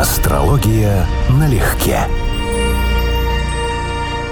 Астрология 0.00 1.06
налегке. 1.28 1.98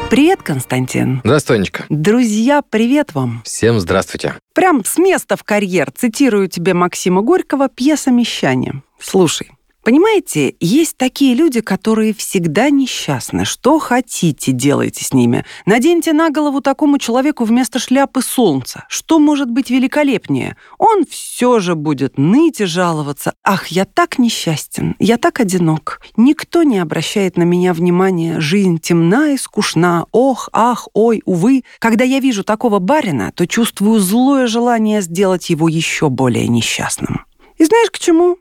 Привет, 0.08 0.42
Константин. 0.42 1.20
Здравствуй, 1.22 1.56
Анечка. 1.56 1.84
Друзья, 1.90 2.62
привет 2.62 3.12
вам. 3.12 3.42
Всем 3.44 3.78
здравствуйте. 3.78 4.36
Прям 4.54 4.82
с 4.82 4.96
места 4.96 5.36
в 5.36 5.44
карьер 5.44 5.90
цитирую 5.94 6.48
тебе 6.48 6.72
Максима 6.72 7.20
Горького 7.20 7.68
пьеса 7.68 8.10
«Мещане». 8.10 8.82
Слушай, 8.98 9.50
Понимаете, 9.88 10.54
есть 10.60 10.98
такие 10.98 11.34
люди, 11.34 11.62
которые 11.62 12.12
всегда 12.12 12.68
несчастны. 12.68 13.46
Что 13.46 13.78
хотите, 13.78 14.52
делайте 14.52 15.02
с 15.02 15.14
ними. 15.14 15.46
Наденьте 15.64 16.12
на 16.12 16.28
голову 16.28 16.60
такому 16.60 16.98
человеку 16.98 17.44
вместо 17.44 17.78
шляпы 17.78 18.20
солнца. 18.20 18.84
Что 18.90 19.18
может 19.18 19.50
быть 19.50 19.70
великолепнее? 19.70 20.58
Он 20.76 21.06
все 21.08 21.58
же 21.58 21.74
будет 21.74 22.18
ныть 22.18 22.60
и 22.60 22.66
жаловаться. 22.66 23.32
Ах, 23.42 23.68
я 23.68 23.86
так 23.86 24.18
несчастен, 24.18 24.94
я 24.98 25.16
так 25.16 25.40
одинок. 25.40 26.02
Никто 26.18 26.64
не 26.64 26.80
обращает 26.80 27.38
на 27.38 27.44
меня 27.44 27.72
внимания. 27.72 28.40
Жизнь 28.40 28.80
темна 28.80 29.30
и 29.30 29.38
скучна. 29.38 30.04
Ох, 30.12 30.50
ах, 30.52 30.88
ой, 30.92 31.22
увы. 31.24 31.64
Когда 31.78 32.04
я 32.04 32.20
вижу 32.20 32.44
такого 32.44 32.78
барина, 32.78 33.32
то 33.34 33.46
чувствую 33.46 34.00
злое 34.00 34.48
желание 34.48 35.00
сделать 35.00 35.48
его 35.48 35.66
еще 35.66 36.10
более 36.10 36.46
несчастным. 36.46 37.24
И 37.56 37.64
знаешь 37.64 37.90
к 37.90 37.98
чему? 37.98 38.36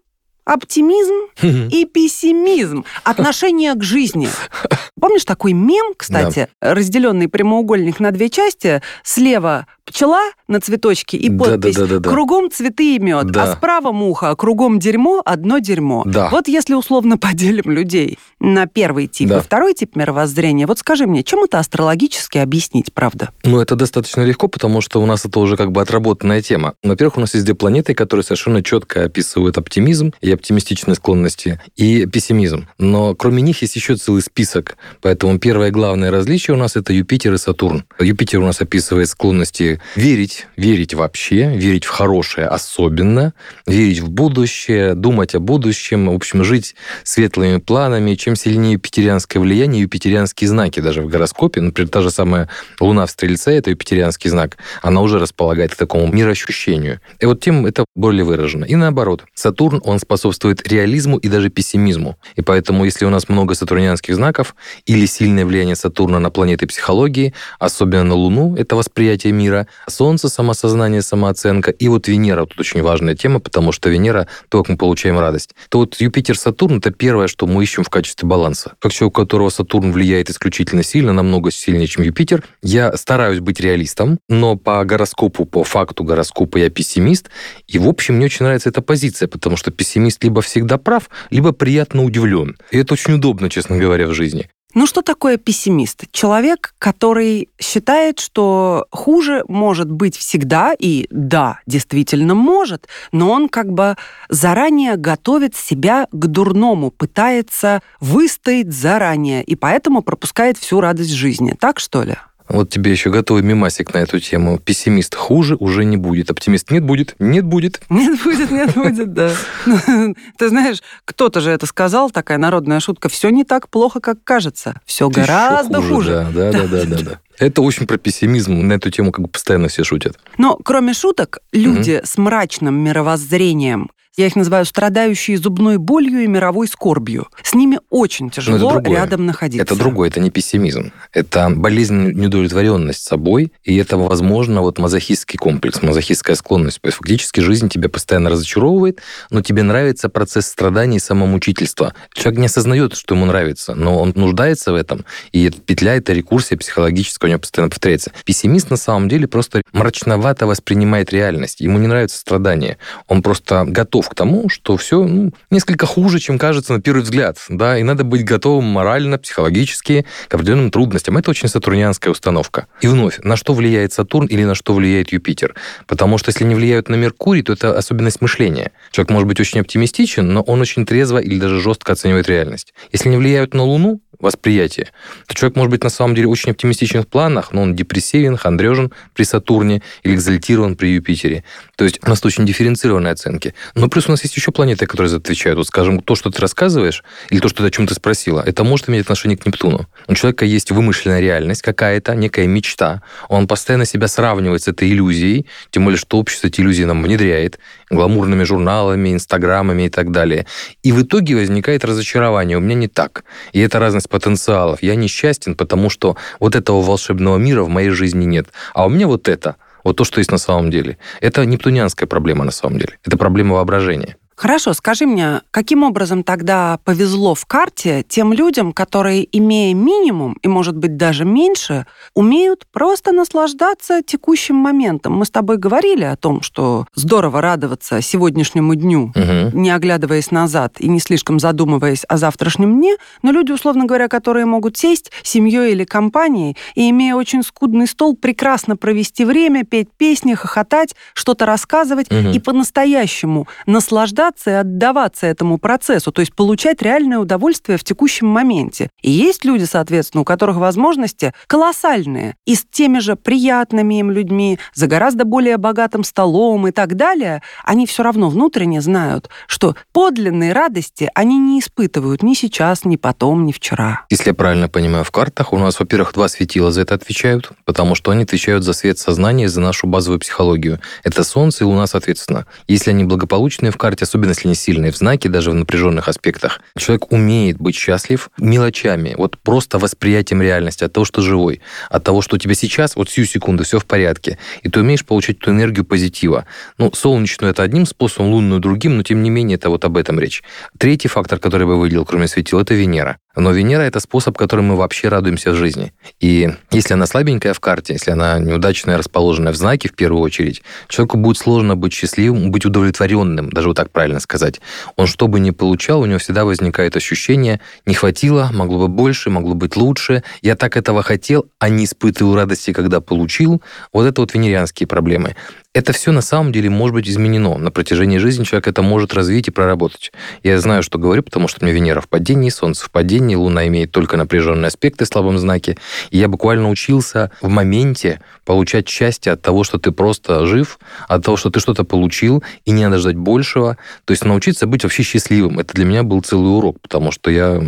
Оптимизм 0.47 1.29
и 1.69 1.85
пессимизм, 1.85 2.85
отношение 3.03 3.73
к 3.73 3.83
жизни. 3.83 4.29
Помнишь 4.99 5.25
такой 5.25 5.53
мем, 5.53 5.93
кстати, 5.95 6.47
да. 6.61 6.73
разделенный 6.73 7.27
прямоугольник 7.27 7.99
на 7.99 8.11
две 8.11 8.29
части? 8.29 8.81
Слева 9.03 9.67
пчела 9.87 10.21
на 10.47 10.59
цветочке 10.59 11.17
и 11.17 11.29
подпись 11.29 11.75
да, 11.75 11.83
да, 11.83 11.87
да, 11.87 11.99
да, 11.99 12.09
«Кругом 12.09 12.51
цветы 12.51 12.95
и 12.95 12.99
мед», 12.99 13.27
да. 13.27 13.43
а 13.43 13.55
справа 13.55 13.91
муха, 13.91 14.35
кругом 14.35 14.79
дерьмо, 14.79 15.21
одно 15.25 15.59
дерьмо. 15.59 16.03
Да. 16.05 16.29
Вот 16.29 16.47
если 16.47 16.73
условно 16.73 17.17
поделим 17.17 17.71
людей 17.71 18.19
на 18.39 18.67
первый 18.67 19.07
тип 19.07 19.29
да. 19.29 19.37
и 19.37 19.41
второй 19.41 19.73
тип 19.73 19.95
мировоззрения, 19.95 20.67
вот 20.67 20.79
скажи 20.79 21.07
мне, 21.07 21.23
чем 21.23 21.43
это 21.43 21.59
астрологически 21.59 22.37
объяснить, 22.37 22.93
правда? 22.93 23.29
Ну, 23.43 23.59
это 23.59 23.75
достаточно 23.75 24.21
легко, 24.21 24.47
потому 24.47 24.81
что 24.81 25.01
у 25.01 25.05
нас 25.05 25.25
это 25.25 25.39
уже 25.39 25.55
как 25.55 25.71
бы 25.71 25.81
отработанная 25.81 26.41
тема. 26.41 26.73
Во-первых, 26.83 27.17
у 27.17 27.21
нас 27.21 27.33
есть 27.33 27.45
две 27.45 27.55
планеты, 27.55 27.93
которые 27.93 28.23
совершенно 28.23 28.61
четко 28.61 29.05
описывают 29.05 29.57
оптимизм 29.57 30.13
и 30.21 30.31
оптимистичные 30.37 30.95
склонности, 30.95 31.59
и 31.75 32.05
пессимизм. 32.05 32.67
Но 32.77 33.15
кроме 33.15 33.41
них 33.41 33.61
есть 33.61 33.75
еще 33.75 33.95
целый 33.95 34.21
список. 34.21 34.77
Поэтому 35.01 35.39
первое 35.39 35.71
главное 35.71 36.11
различие 36.11 36.55
у 36.55 36.57
нас 36.57 36.75
это 36.75 36.93
Юпитер 36.93 37.33
и 37.33 37.37
Сатурн. 37.37 37.85
Юпитер 37.99 38.39
у 38.39 38.45
нас 38.45 38.61
описывает 38.61 39.09
склонности 39.09 39.81
верить, 39.95 40.47
верить 40.55 40.93
вообще, 40.93 41.55
верить 41.55 41.85
в 41.85 41.89
хорошее 41.89 42.47
особенно, 42.47 43.33
верить 43.65 43.99
в 43.99 44.09
будущее, 44.09 44.95
думать 44.95 45.35
о 45.35 45.39
будущем, 45.39 46.07
в 46.07 46.13
общем, 46.13 46.43
жить 46.43 46.75
светлыми 47.03 47.57
планами. 47.57 48.15
Чем 48.15 48.35
сильнее 48.35 48.73
юпитерианское 48.73 49.41
влияние, 49.41 49.81
юпитерианские 49.81 50.49
знаки 50.49 50.79
даже 50.79 51.01
в 51.01 51.07
гороскопе, 51.07 51.61
например, 51.61 51.89
та 51.89 52.01
же 52.01 52.11
самая 52.11 52.49
Луна 52.79 53.05
в 53.05 53.11
Стрельце, 53.11 53.51
это 53.51 53.69
юпитерианский 53.69 54.29
знак, 54.29 54.57
она 54.81 55.01
уже 55.01 55.19
располагает 55.19 55.73
к 55.73 55.77
такому 55.77 56.07
мироощущению. 56.07 56.99
И 57.19 57.25
вот 57.25 57.41
тем 57.41 57.65
это 57.65 57.85
более 57.95 58.23
выражено. 58.23 58.65
И 58.65 58.75
наоборот, 58.75 59.23
Сатурн, 59.33 59.81
он 59.83 59.99
способствует 60.27 60.67
реализму 60.67 61.17
и 61.17 61.29
даже 61.29 61.49
пессимизму. 61.49 62.17
И 62.35 62.41
поэтому, 62.41 62.85
если 62.85 63.05
у 63.05 63.09
нас 63.09 63.29
много 63.29 63.55
сатурнианских 63.55 64.15
знаков 64.15 64.55
или 64.85 65.05
сильное 65.05 65.45
влияние 65.45 65.75
Сатурна 65.75 66.19
на 66.19 66.29
планеты 66.29 66.67
психологии, 66.67 67.33
особенно 67.59 68.03
на 68.03 68.15
Луну, 68.15 68.55
это 68.57 68.75
восприятие 68.75 69.31
мира, 69.31 69.67
Солнце, 69.87 70.27
самосознание, 70.27 71.01
самооценка, 71.01 71.71
и 71.71 71.87
вот 71.87 72.07
Венера, 72.09 72.45
тут 72.45 72.59
очень 72.59 72.81
важная 72.81 73.15
тема, 73.15 73.39
потому 73.39 73.71
что 73.71 73.89
Венера, 73.89 74.27
то, 74.49 74.63
как 74.63 74.69
мы 74.69 74.77
получаем 74.77 75.17
радость, 75.17 75.51
то 75.69 75.79
вот 75.79 75.95
Юпитер-Сатурн— 76.01 76.77
это 76.79 76.91
первое, 76.91 77.27
что 77.27 77.47
мы 77.47 77.63
ищем 77.63 77.83
в 77.83 77.89
качестве 77.89 78.27
баланса. 78.27 78.73
Как 78.79 78.91
человек, 78.91 79.17
у 79.17 79.21
которого 79.21 79.49
Сатурн 79.49 79.93
влияет 79.93 80.29
исключительно 80.29 80.83
сильно, 80.83 81.13
намного 81.13 81.51
сильнее, 81.51 81.87
чем 81.87 82.03
Юпитер, 82.03 82.43
я 82.61 82.97
стараюсь 82.97 83.39
быть 83.39 83.61
реалистом, 83.61 84.19
но 84.27 84.57
по 84.57 84.83
гороскопу, 84.83 85.45
по 85.45 85.63
факту 85.63 86.03
гороскопа 86.03 86.57
я 86.57 86.69
пессимист, 86.69 87.29
и, 87.67 87.79
в 87.79 87.87
общем, 87.87 88.15
мне 88.15 88.25
очень 88.25 88.45
нравится 88.45 88.69
эта 88.69 88.81
позиция, 88.81 89.27
потому 89.27 89.55
что 89.55 89.71
пессимист 89.71 90.16
либо 90.23 90.41
всегда 90.41 90.77
прав, 90.77 91.09
либо 91.29 91.51
приятно 91.51 92.03
удивлен. 92.03 92.57
И 92.71 92.77
это 92.77 92.93
очень 92.93 93.13
удобно, 93.13 93.49
честно 93.49 93.77
говоря, 93.77 94.07
в 94.07 94.13
жизни. 94.13 94.49
Ну 94.73 94.85
что 94.85 95.01
такое 95.01 95.37
пессимист? 95.37 96.03
Человек, 96.11 96.75
который 96.77 97.49
считает, 97.59 98.19
что 98.19 98.85
хуже 98.91 99.43
может 99.47 99.89
быть 99.89 100.15
всегда, 100.15 100.73
и 100.77 101.07
да, 101.09 101.61
действительно 101.65 102.35
может, 102.35 102.87
но 103.11 103.31
он 103.31 103.49
как 103.49 103.71
бы 103.71 103.95
заранее 104.29 104.97
готовит 104.97 105.55
себя 105.55 106.07
к 106.11 106.27
дурному, 106.27 106.91
пытается 106.91 107.81
выстоять 107.99 108.71
заранее, 108.71 109.43
и 109.43 109.55
поэтому 109.55 110.03
пропускает 110.03 110.59
всю 110.59 110.79
радость 110.79 111.13
жизни. 111.13 111.55
Так 111.59 111.79
что 111.79 112.03
ли? 112.03 112.17
Вот 112.49 112.69
тебе 112.69 112.91
еще 112.91 113.09
готовый 113.09 113.43
мимасик 113.43 113.93
на 113.93 113.99
эту 113.99 114.19
тему. 114.19 114.57
Пессимист 114.57 115.15
хуже 115.15 115.55
уже 115.55 115.83
не 115.83 115.97
будет. 115.97 116.29
Оптимист 116.31 116.71
нет 116.71 116.83
будет, 116.83 117.15
нет 117.19 117.45
будет. 117.45 117.81
Нет 117.89 118.21
будет, 118.23 118.51
нет 118.51 118.73
будет, 118.73 119.13
да. 119.13 119.31
Ты 120.37 120.49
знаешь, 120.49 120.81
кто-то 121.03 121.41
же 121.41 121.51
это 121.51 121.65
сказал, 121.65 122.09
такая 122.09 122.37
народная 122.37 122.79
шутка. 122.79 123.09
Все 123.09 123.29
не 123.29 123.43
так 123.43 123.69
плохо, 123.69 123.99
как 123.99 124.23
кажется. 124.23 124.79
Все 124.85 125.09
гораздо 125.09 125.81
хуже. 125.81 126.27
Да, 126.33 126.51
да, 126.51 126.67
да, 126.67 126.85
да, 126.85 126.97
да. 127.03 127.19
Это 127.37 127.61
очень 127.61 127.85
про 127.85 127.97
пессимизм. 127.97 128.53
На 128.67 128.73
эту 128.73 128.89
тему 128.89 129.11
как 129.11 129.25
бы 129.25 129.29
постоянно 129.29 129.67
все 129.67 129.83
шутят. 129.83 130.17
Но 130.37 130.57
кроме 130.63 130.93
шуток, 130.93 131.39
люди 131.51 132.01
с 132.03 132.17
мрачным 132.17 132.75
мировоззрением, 132.75 133.89
я 134.17 134.25
их 134.25 134.35
называю 134.35 134.65
страдающие 134.65 135.37
зубной 135.37 135.77
болью 135.77 136.23
и 136.23 136.27
мировой 136.27 136.67
скорбью. 136.67 137.27
С 137.43 137.53
ними 137.53 137.79
очень 137.91 138.31
тяжело 138.31 138.81
рядом 138.81 139.27
находиться. 139.27 139.61
Это 139.63 139.75
другое, 139.75 140.09
это 140.09 140.19
не 140.19 140.31
пессимизм. 140.31 140.91
Это 141.13 141.51
болезненная 141.51 142.13
неудовлетворенность 142.13 143.03
собой, 143.03 143.53
и 143.63 143.77
это, 143.77 143.95
возможно, 143.95 144.61
вот 144.61 144.79
мазохистский 144.79 145.37
комплекс, 145.37 145.83
мазохистская 145.83 146.35
склонность. 146.35 146.81
То 146.81 146.87
есть 146.87 146.97
фактически 146.97 147.41
жизнь 147.41 147.69
тебя 147.69 147.89
постоянно 147.89 148.31
разочаровывает, 148.31 149.01
но 149.29 149.43
тебе 149.43 149.61
нравится 149.61 150.09
процесс 150.09 150.47
страданий 150.47 150.97
и 150.97 150.99
самомучительства. 150.99 151.93
Человек 152.11 152.39
не 152.39 152.45
осознает, 152.47 152.95
что 152.95 153.13
ему 153.13 153.27
нравится, 153.27 153.75
но 153.75 153.99
он 153.99 154.13
нуждается 154.15 154.71
в 154.71 154.75
этом, 154.75 155.05
и 155.31 155.43
эта 155.43 155.61
петля, 155.61 155.95
эта 155.95 156.13
рекурсия 156.13 156.57
психологическая 156.57 157.26
у 157.27 157.29
него 157.29 157.39
постоянно 157.39 157.69
повторяется. 157.69 158.11
Пессимист 158.25 158.69
на 158.69 158.77
самом 158.77 159.09
деле 159.09 159.27
просто 159.27 159.61
мрачновато 159.71 160.47
воспринимает 160.47 161.11
реальность. 161.11 161.59
Ему 161.61 161.77
не 161.77 161.87
нравится 161.87 162.17
страдание. 162.17 162.77
Он 163.07 163.21
просто 163.21 163.65
готов 163.65 164.09
к 164.09 164.15
тому, 164.15 164.49
что 164.49 164.77
все 164.77 165.03
ну, 165.03 165.31
несколько 165.51 165.85
хуже, 165.85 166.19
чем 166.19 166.39
кажется 166.39 166.73
на 166.73 166.81
первый 166.81 167.01
взгляд, 167.01 167.37
да, 167.49 167.77
и 167.77 167.83
надо 167.83 168.03
быть 168.03 168.23
готовым 168.23 168.65
морально, 168.65 169.17
психологически 169.17 170.05
к 170.27 170.33
определенным 170.33 170.71
трудностям. 170.71 171.17
Это 171.17 171.31
очень 171.31 171.49
сатурнианская 171.49 172.11
установка. 172.11 172.67
И 172.81 172.87
вновь, 172.87 173.19
на 173.23 173.35
что 173.35 173.53
влияет 173.53 173.93
Сатурн 173.93 174.27
или 174.27 174.43
на 174.43 174.55
что 174.55 174.73
влияет 174.73 175.11
Юпитер? 175.11 175.55
Потому 175.85 176.17
что 176.17 176.29
если 176.29 176.43
не 176.43 176.55
влияют 176.55 176.89
на 176.89 176.95
Меркурий, 176.95 177.43
то 177.43 177.53
это 177.53 177.77
особенность 177.77 178.21
мышления. 178.21 178.71
Человек 178.91 179.11
может 179.11 179.27
быть 179.27 179.39
очень 179.39 179.59
оптимистичен, 179.59 180.27
но 180.27 180.41
он 180.41 180.61
очень 180.61 180.85
трезво 180.85 181.19
или 181.19 181.39
даже 181.39 181.59
жестко 181.59 181.93
оценивает 181.93 182.29
реальность. 182.29 182.73
Если 182.91 183.09
не 183.09 183.17
влияют 183.17 183.53
на 183.53 183.63
Луну, 183.63 184.01
восприятие, 184.19 184.87
то 185.27 185.35
человек 185.35 185.55
может 185.55 185.71
быть 185.71 185.83
на 185.83 185.89
самом 185.89 186.15
деле 186.15 186.27
очень 186.27 186.51
оптимистичен 186.51 187.03
в 187.03 187.07
планах, 187.07 187.51
но 187.51 187.61
он 187.61 187.75
депрессивен, 187.75 188.37
хандрежен 188.37 188.91
при 189.13 189.23
Сатурне 189.23 189.81
или 190.03 190.15
экзальтирован 190.15 190.75
при 190.75 190.89
Юпитере. 190.89 191.43
То 191.77 191.83
есть 191.83 191.99
у 192.03 192.09
нас 192.09 192.25
очень 192.25 192.45
дифференцированные 192.45 193.13
оценки. 193.13 193.53
Но 193.75 193.87
плюс 193.87 194.07
у 194.07 194.11
нас 194.11 194.23
есть 194.23 194.35
еще 194.35 194.51
планеты, 194.51 194.87
которые 194.87 195.09
за 195.09 195.17
отвечают. 195.17 195.57
Вот, 195.57 195.67
скажем, 195.67 195.99
то, 195.99 196.15
что 196.15 196.31
ты 196.31 196.41
рассказываешь, 196.41 197.03
или 197.29 197.39
то, 197.39 197.49
что 197.49 197.61
ты 197.61 197.67
о 197.67 197.71
чем 197.71 197.85
ты 197.85 197.93
спросила, 197.93 198.41
это 198.43 198.63
может 198.63 198.89
иметь 198.89 199.01
отношение 199.01 199.37
к 199.37 199.45
Нептуну. 199.45 199.85
У 200.07 200.15
человека 200.15 200.43
есть 200.43 200.71
вымышленная 200.71 201.19
реальность 201.19 201.61
какая-то, 201.61 202.15
некая 202.15 202.47
мечта. 202.47 203.03
Он 203.29 203.47
постоянно 203.47 203.85
себя 203.85 204.07
сравнивает 204.07 204.63
с 204.63 204.67
этой 204.67 204.89
иллюзией, 204.89 205.45
тем 205.69 205.83
более, 205.83 205.99
что 205.99 206.17
общество 206.17 206.47
эти 206.47 206.61
иллюзии 206.61 206.83
нам 206.83 207.03
внедряет 207.03 207.59
гламурными 207.91 208.43
журналами, 208.43 209.13
инстаграмами 209.13 209.83
и 209.83 209.89
так 209.89 210.11
далее. 210.11 210.47
И 210.81 210.91
в 210.91 211.03
итоге 211.03 211.35
возникает 211.35 211.85
разочарование. 211.85 212.57
У 212.57 212.61
меня 212.61 212.75
не 212.75 212.87
так. 212.87 213.23
И 213.53 213.59
это 213.59 213.77
разность 213.77 214.09
потенциалов. 214.09 214.81
Я 214.81 214.95
несчастен, 214.95 215.53
потому 215.53 215.91
что 215.91 216.17
вот 216.39 216.55
этого 216.55 216.81
волшебного 216.81 217.37
мира 217.37 217.61
в 217.61 217.69
моей 217.69 217.91
жизни 217.91 218.25
нет. 218.25 218.47
А 218.73 218.87
у 218.87 218.89
меня 218.89 219.05
вот 219.05 219.27
это, 219.27 219.57
вот 219.87 219.95
то, 219.95 220.03
что 220.03 220.19
есть 220.19 220.31
на 220.31 220.37
самом 220.37 220.69
деле. 220.69 220.97
Это 221.21 221.45
нептунианская 221.45 222.07
проблема 222.07 222.43
на 222.43 222.51
самом 222.51 222.77
деле. 222.77 222.99
Это 223.05 223.17
проблема 223.17 223.55
воображения. 223.55 224.17
Хорошо, 224.37 224.73
скажи 224.73 225.07
мне, 225.07 225.41
каким 225.49 225.81
образом 225.81 226.23
тогда 226.23 226.77
повезло 226.83 227.33
в 227.33 227.47
карте 227.47 228.05
тем 228.07 228.33
людям, 228.33 228.71
которые, 228.71 229.27
имея 229.35 229.73
минимум 229.73 230.37
и, 230.43 230.47
может 230.47 230.77
быть, 230.77 230.95
даже 230.95 231.25
меньше, 231.25 231.87
умеют 232.13 232.67
просто 232.71 233.11
наслаждаться 233.13 234.03
текущим 234.03 234.55
моментом? 234.55 235.13
Мы 235.13 235.25
с 235.25 235.31
тобой 235.31 235.57
говорили 235.57 236.03
о 236.03 236.15
том, 236.15 236.43
что 236.43 236.85
здорово 236.93 237.41
радоваться 237.41 237.99
сегодняшнему 237.99 238.75
дню, 238.75 239.05
угу. 239.15 239.57
не 239.57 239.71
оглядываясь 239.71 240.29
назад 240.29 240.75
и 240.77 240.87
не 240.87 240.99
слишком 240.99 241.39
задумываясь 241.39 242.05
о 242.07 242.17
завтрашнем 242.17 242.77
дне, 242.77 242.95
но 243.23 243.31
люди, 243.31 243.51
условно 243.51 243.85
говоря, 243.85 244.07
которые 244.07 244.45
могут 244.45 244.77
сесть 244.77 245.11
семьей 245.23 245.71
или 245.71 245.83
компанией 245.83 246.55
и, 246.75 246.91
имея 246.91 247.15
очень 247.15 247.41
скудный 247.41 247.87
стол, 247.87 248.15
прекрасно 248.15 248.77
провести 248.77 249.25
время, 249.25 249.65
петь 249.65 249.89
песни, 249.97 250.35
хохотать, 250.35 250.95
что-то 251.15 251.47
рассказывать 251.47 252.11
угу. 252.11 252.29
и 252.29 252.37
по-настоящему 252.37 253.47
наслаждаться 253.65 254.26
наслаждаться 254.27 254.49
и 254.49 254.53
отдаваться 254.53 255.27
этому 255.27 255.57
процессу, 255.57 256.11
то 256.11 256.21
есть 256.21 256.33
получать 256.33 256.81
реальное 256.81 257.19
удовольствие 257.19 257.77
в 257.77 257.83
текущем 257.83 258.27
моменте. 258.27 258.89
И 259.01 259.11
есть 259.11 259.45
люди, 259.45 259.63
соответственно, 259.63 260.21
у 260.21 260.25
которых 260.25 260.57
возможности 260.57 261.33
колоссальные. 261.47 262.35
И 262.45 262.55
с 262.55 262.65
теми 262.69 262.99
же 262.99 263.15
приятными 263.15 263.99
им 263.99 264.11
людьми, 264.11 264.59
за 264.73 264.87
гораздо 264.87 265.25
более 265.25 265.57
богатым 265.57 266.03
столом 266.03 266.67
и 266.67 266.71
так 266.71 266.95
далее, 266.95 267.41
они 267.63 267.85
все 267.85 268.03
равно 268.03 268.29
внутренне 268.29 268.81
знают, 268.81 269.29
что 269.47 269.75
подлинной 269.93 270.53
радости 270.53 271.09
они 271.13 271.37
не 271.37 271.59
испытывают 271.59 272.23
ни 272.23 272.33
сейчас, 272.33 272.85
ни 272.85 272.95
потом, 272.95 273.45
ни 273.45 273.51
вчера. 273.51 274.05
Если 274.09 274.29
я 274.29 274.33
правильно 274.33 274.69
понимаю, 274.69 275.03
в 275.03 275.11
картах 275.11 275.53
у 275.53 275.57
нас, 275.57 275.79
во-первых, 275.79 276.13
два 276.13 276.27
светила 276.27 276.71
за 276.71 276.81
это 276.81 276.95
отвечают, 276.95 277.51
потому 277.65 277.95
что 277.95 278.11
они 278.11 278.23
отвечают 278.23 278.63
за 278.63 278.73
свет 278.73 278.99
сознания, 278.99 279.49
за 279.49 279.61
нашу 279.61 279.87
базовую 279.87 280.19
психологию. 280.19 280.79
Это 281.03 281.23
Солнце 281.23 281.63
и 281.63 281.67
Луна, 281.67 281.87
соответственно. 281.87 282.45
Если 282.67 282.91
они 282.91 283.03
благополучные 283.03 283.71
в 283.71 283.77
карте, 283.77 284.05
особенно 284.05 284.16
если 284.25 284.47
они 284.47 284.55
сильные 284.55 284.91
в 284.91 284.97
знаке, 284.97 285.29
даже 285.29 285.51
в 285.51 285.53
напряженных 285.53 286.07
аспектах, 286.07 286.61
человек 286.77 287.11
умеет 287.11 287.57
быть 287.57 287.75
счастлив 287.75 288.29
мелочами, 288.39 289.15
вот 289.17 289.37
просто 289.37 289.79
восприятием 289.79 290.41
реальности 290.41 290.83
от 290.83 290.93
того, 290.93 291.05
что 291.05 291.21
живой, 291.21 291.61
от 291.89 292.03
того, 292.03 292.21
что 292.21 292.35
у 292.35 292.39
тебя 292.39 292.53
сейчас, 292.53 292.95
вот 292.95 293.09
всю 293.09 293.25
секунду, 293.25 293.63
все 293.63 293.79
в 293.79 293.85
порядке, 293.85 294.37
и 294.63 294.69
ты 294.69 294.79
умеешь 294.79 295.05
получать 295.05 295.37
эту 295.37 295.51
энергию 295.51 295.85
позитива. 295.85 296.45
Ну, 296.77 296.91
солнечную 296.93 297.51
это 297.51 297.63
одним 297.63 297.85
способом, 297.85 298.31
лунную 298.31 298.59
другим, 298.59 298.97
но 298.97 299.03
тем 299.03 299.23
не 299.23 299.29
менее 299.29 299.55
это 299.55 299.69
вот 299.69 299.85
об 299.85 299.97
этом 299.97 300.19
речь. 300.19 300.43
Третий 300.77 301.07
фактор, 301.07 301.39
который 301.39 301.67
бы 301.67 301.79
выделил, 301.79 302.05
кроме 302.05 302.27
светил, 302.27 302.59
это 302.59 302.73
Венера. 302.73 303.17
Но 303.37 303.51
Венера— 303.51 303.81
это 303.83 303.99
способ, 303.99 304.35
которым 304.35 304.65
мы 304.65 304.75
вообще 304.75 305.09
радуемся 305.09 305.53
жизни. 305.53 305.93
И 306.19 306.49
если 306.71 306.95
она 306.95 307.05
слабенькая 307.05 307.53
в 307.53 307.59
карте, 307.59 307.93
если 307.93 308.09
она 308.09 308.39
неудачная, 308.39 308.97
расположенная 308.97 309.53
в 309.53 309.55
знаке 309.55 309.89
в 309.89 309.93
первую 309.93 310.23
очередь, 310.23 310.63
человеку 310.87 311.17
будет 311.17 311.37
сложно 311.37 311.75
быть 311.75 311.93
счастливым, 311.93 312.49
быть 312.49 312.65
удовлетворенным, 312.65 313.51
даже 313.51 313.67
вот 313.67 313.77
так 313.77 313.91
правильно 313.91 314.19
сказать. 314.19 314.59
Он 314.95 315.05
что 315.05 315.27
бы 315.27 315.39
ни 315.39 315.51
получал, 315.51 316.01
у 316.01 316.05
него 316.07 316.17
всегда 316.17 316.45
возникает 316.45 316.95
ощущение, 316.95 317.61
не 317.85 317.93
хватило, 317.93 318.49
могло 318.51 318.79
бы 318.79 318.87
больше, 318.87 319.29
могло 319.29 319.53
быть 319.53 319.75
лучше, 319.75 320.23
я 320.41 320.55
так 320.55 320.75
этого 320.75 321.03
хотел, 321.03 321.45
а 321.59 321.69
не 321.69 321.85
испытываю 321.85 322.35
радости, 322.35 322.73
когда 322.73 323.01
получил. 323.01 323.61
Вот 323.93 324.05
это 324.07 324.21
вот 324.21 324.33
венерианские 324.33 324.87
проблемы 324.87 325.35
это 325.77 325.93
все 325.93 326.11
на 326.11 326.21
самом 326.21 326.51
деле 326.51 326.71
может 326.71 326.95
быть 326.95 327.07
изменено. 327.07 327.55
На 327.59 327.69
протяжении 327.69 328.17
жизни 328.17 328.43
человек 328.43 328.67
это 328.67 328.81
может 328.81 329.13
развить 329.13 329.47
и 329.47 329.51
проработать. 329.51 330.11
Я 330.41 330.59
знаю, 330.59 330.81
что 330.81 330.97
говорю, 330.97 331.21
потому 331.21 331.47
что 331.47 331.59
у 331.61 331.65
меня 331.65 331.75
Венера 331.75 332.01
в 332.01 332.09
падении, 332.09 332.49
Солнце 332.49 332.85
в 332.85 332.89
падении, 332.89 333.35
Луна 333.35 333.67
имеет 333.67 333.91
только 333.91 334.17
напряженные 334.17 334.67
аспекты 334.69 335.05
в 335.05 335.07
слабом 335.07 335.37
знаке. 335.37 335.77
И 336.09 336.17
я 336.17 336.27
буквально 336.29 336.71
учился 336.71 337.29
в 337.41 337.49
моменте 337.49 338.21
получать 338.43 338.89
счастье 338.89 339.33
от 339.33 339.43
того, 339.43 339.63
что 339.63 339.77
ты 339.77 339.91
просто 339.91 340.47
жив, 340.47 340.79
от 341.07 341.23
того, 341.23 341.37
что 341.37 341.51
ты 341.51 341.59
что-то 341.59 341.83
получил, 341.83 342.43
и 342.65 342.71
не 342.71 342.83
надо 342.83 342.97
ждать 342.97 343.17
большего. 343.17 343.77
То 344.05 344.11
есть 344.11 344.25
научиться 344.25 344.65
быть 344.65 344.81
вообще 344.81 345.03
счастливым. 345.03 345.59
Это 345.59 345.75
для 345.75 345.85
меня 345.85 346.01
был 346.01 346.21
целый 346.21 346.57
урок, 346.57 346.81
потому 346.81 347.11
что 347.11 347.29
я, 347.29 347.61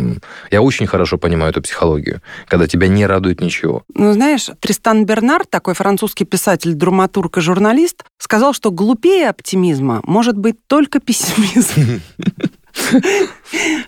я 0.50 0.62
очень 0.62 0.88
хорошо 0.88 1.16
понимаю 1.16 1.52
эту 1.52 1.62
психологию, 1.62 2.22
когда 2.48 2.66
тебя 2.66 2.88
не 2.88 3.06
радует 3.06 3.40
ничего. 3.40 3.84
Ну, 3.94 4.12
знаешь, 4.14 4.48
Тристан 4.58 5.04
Бернар, 5.04 5.46
такой 5.46 5.74
французский 5.74 6.24
писатель, 6.24 6.74
драматург 6.74 7.38
и 7.38 7.40
журналист, 7.40 7.99
сказал, 8.18 8.52
что 8.52 8.70
глупее 8.70 9.28
оптимизма 9.28 10.00
может 10.04 10.36
быть 10.36 10.56
только 10.66 11.00
пессимизм. 11.00 12.00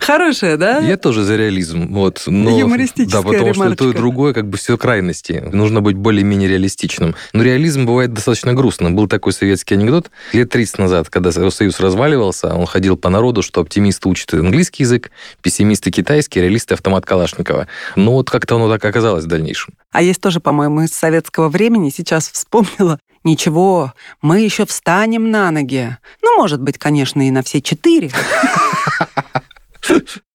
Хорошая, 0.00 0.56
да? 0.56 0.78
Я 0.78 0.96
тоже 0.96 1.22
за 1.22 1.36
реализм. 1.36 1.92
Вот, 1.92 2.22
но, 2.26 2.58
Юмористическая 2.58 3.22
Да, 3.22 3.28
потому 3.28 3.52
ремарочка. 3.52 3.74
что 3.74 3.84
то 3.84 3.90
и 3.90 3.94
другое, 3.94 4.32
как 4.32 4.48
бы 4.48 4.58
все 4.58 4.76
крайности. 4.76 5.42
Нужно 5.52 5.80
быть 5.80 5.96
более-менее 5.96 6.48
реалистичным. 6.48 7.14
Но 7.32 7.42
реализм 7.42 7.86
бывает 7.86 8.12
достаточно 8.12 8.54
грустно. 8.54 8.90
Был 8.90 9.06
такой 9.08 9.32
советский 9.32 9.74
анекдот 9.74 10.10
лет 10.32 10.50
30 10.50 10.78
назад, 10.78 11.10
когда 11.10 11.30
Союз 11.32 11.80
разваливался, 11.80 12.54
он 12.54 12.66
ходил 12.66 12.96
по 12.96 13.08
народу, 13.08 13.42
что 13.42 13.60
оптимисты 13.60 14.08
учат 14.08 14.34
английский 14.34 14.82
язык, 14.82 15.10
пессимисты 15.42 15.90
китайский, 15.90 16.40
реалисты 16.40 16.74
автомат 16.74 17.06
Калашникова. 17.06 17.68
Но 17.96 18.12
вот 18.12 18.30
как-то 18.30 18.56
оно 18.56 18.68
так 18.68 18.84
оказалось 18.84 19.24
в 19.24 19.28
дальнейшем. 19.28 19.74
А 19.92 20.02
есть 20.02 20.20
тоже, 20.20 20.40
по-моему, 20.40 20.82
из 20.82 20.92
советского 20.92 21.48
времени, 21.48 21.90
сейчас 21.90 22.28
вспомнила. 22.30 22.98
Ничего, 23.24 23.92
мы 24.20 24.40
еще 24.40 24.66
встанем 24.66 25.30
на 25.30 25.50
ноги. 25.50 25.96
Ну, 26.22 26.36
может 26.36 26.60
быть, 26.60 26.78
конечно, 26.78 27.26
и 27.26 27.30
на 27.30 27.42
все 27.42 27.60
четыре. 27.60 28.10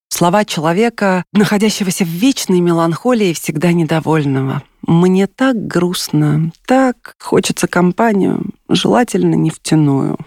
Слова 0.10 0.46
человека, 0.46 1.26
находящегося 1.34 2.06
в 2.06 2.08
вечной 2.08 2.62
меланхолии, 2.62 3.34
всегда 3.34 3.74
недовольного. 3.74 4.64
Мне 4.82 5.28
так 5.28 5.68
грустно, 5.68 6.52
так 6.66 7.16
хочется 7.20 7.68
компанию, 7.68 8.46
желательно 8.70 9.36
нефтяную. 9.36 10.18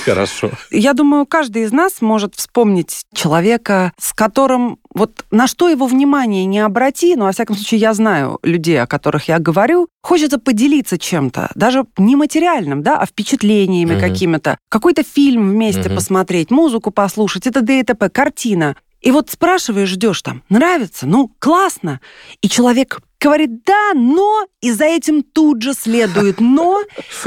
Хорошо. 0.04 0.50
Я 0.70 0.92
думаю, 0.92 1.26
каждый 1.26 1.62
из 1.62 1.72
нас 1.72 2.00
может 2.00 2.34
вспомнить 2.34 3.02
человека, 3.14 3.92
с 3.98 4.12
которым 4.12 4.78
вот 4.94 5.24
на 5.30 5.46
что 5.46 5.68
его 5.68 5.86
внимание 5.86 6.44
не 6.46 6.58
обрати, 6.60 7.14
но, 7.16 7.26
во 7.26 7.32
всяком 7.32 7.56
случае, 7.56 7.80
я 7.80 7.94
знаю 7.94 8.38
людей, 8.42 8.80
о 8.80 8.86
которых 8.86 9.28
я 9.28 9.38
говорю, 9.38 9.88
хочется 10.02 10.38
поделиться 10.38 10.98
чем-то, 10.98 11.50
даже 11.54 11.84
не 11.96 12.16
материальным, 12.16 12.82
да, 12.82 12.98
а 12.98 13.06
впечатлениями 13.06 13.92
Мгм. 13.92 14.00
какими-то. 14.00 14.58
Какой-то 14.68 15.02
фильм 15.04 15.50
вместе 15.50 15.88
Мгм. 15.88 15.94
посмотреть, 15.96 16.50
музыку 16.50 16.90
послушать, 16.90 17.46
это 17.46 17.60
д 17.60 17.80
и 17.80 17.82
т.п., 17.82 18.08
картина. 18.10 18.76
И 19.00 19.10
вот 19.10 19.30
спрашиваешь, 19.30 19.88
ждешь 19.88 20.22
там, 20.22 20.42
нравится, 20.48 21.06
ну, 21.06 21.32
классно. 21.38 22.00
И 22.42 22.48
человек 22.48 23.00
говорит, 23.20 23.64
да, 23.64 23.92
но, 23.94 24.46
и 24.60 24.72
за 24.72 24.84
этим 24.84 25.22
тут 25.22 25.62
же 25.62 25.74
следует 25.74 26.40
но, 26.40 26.82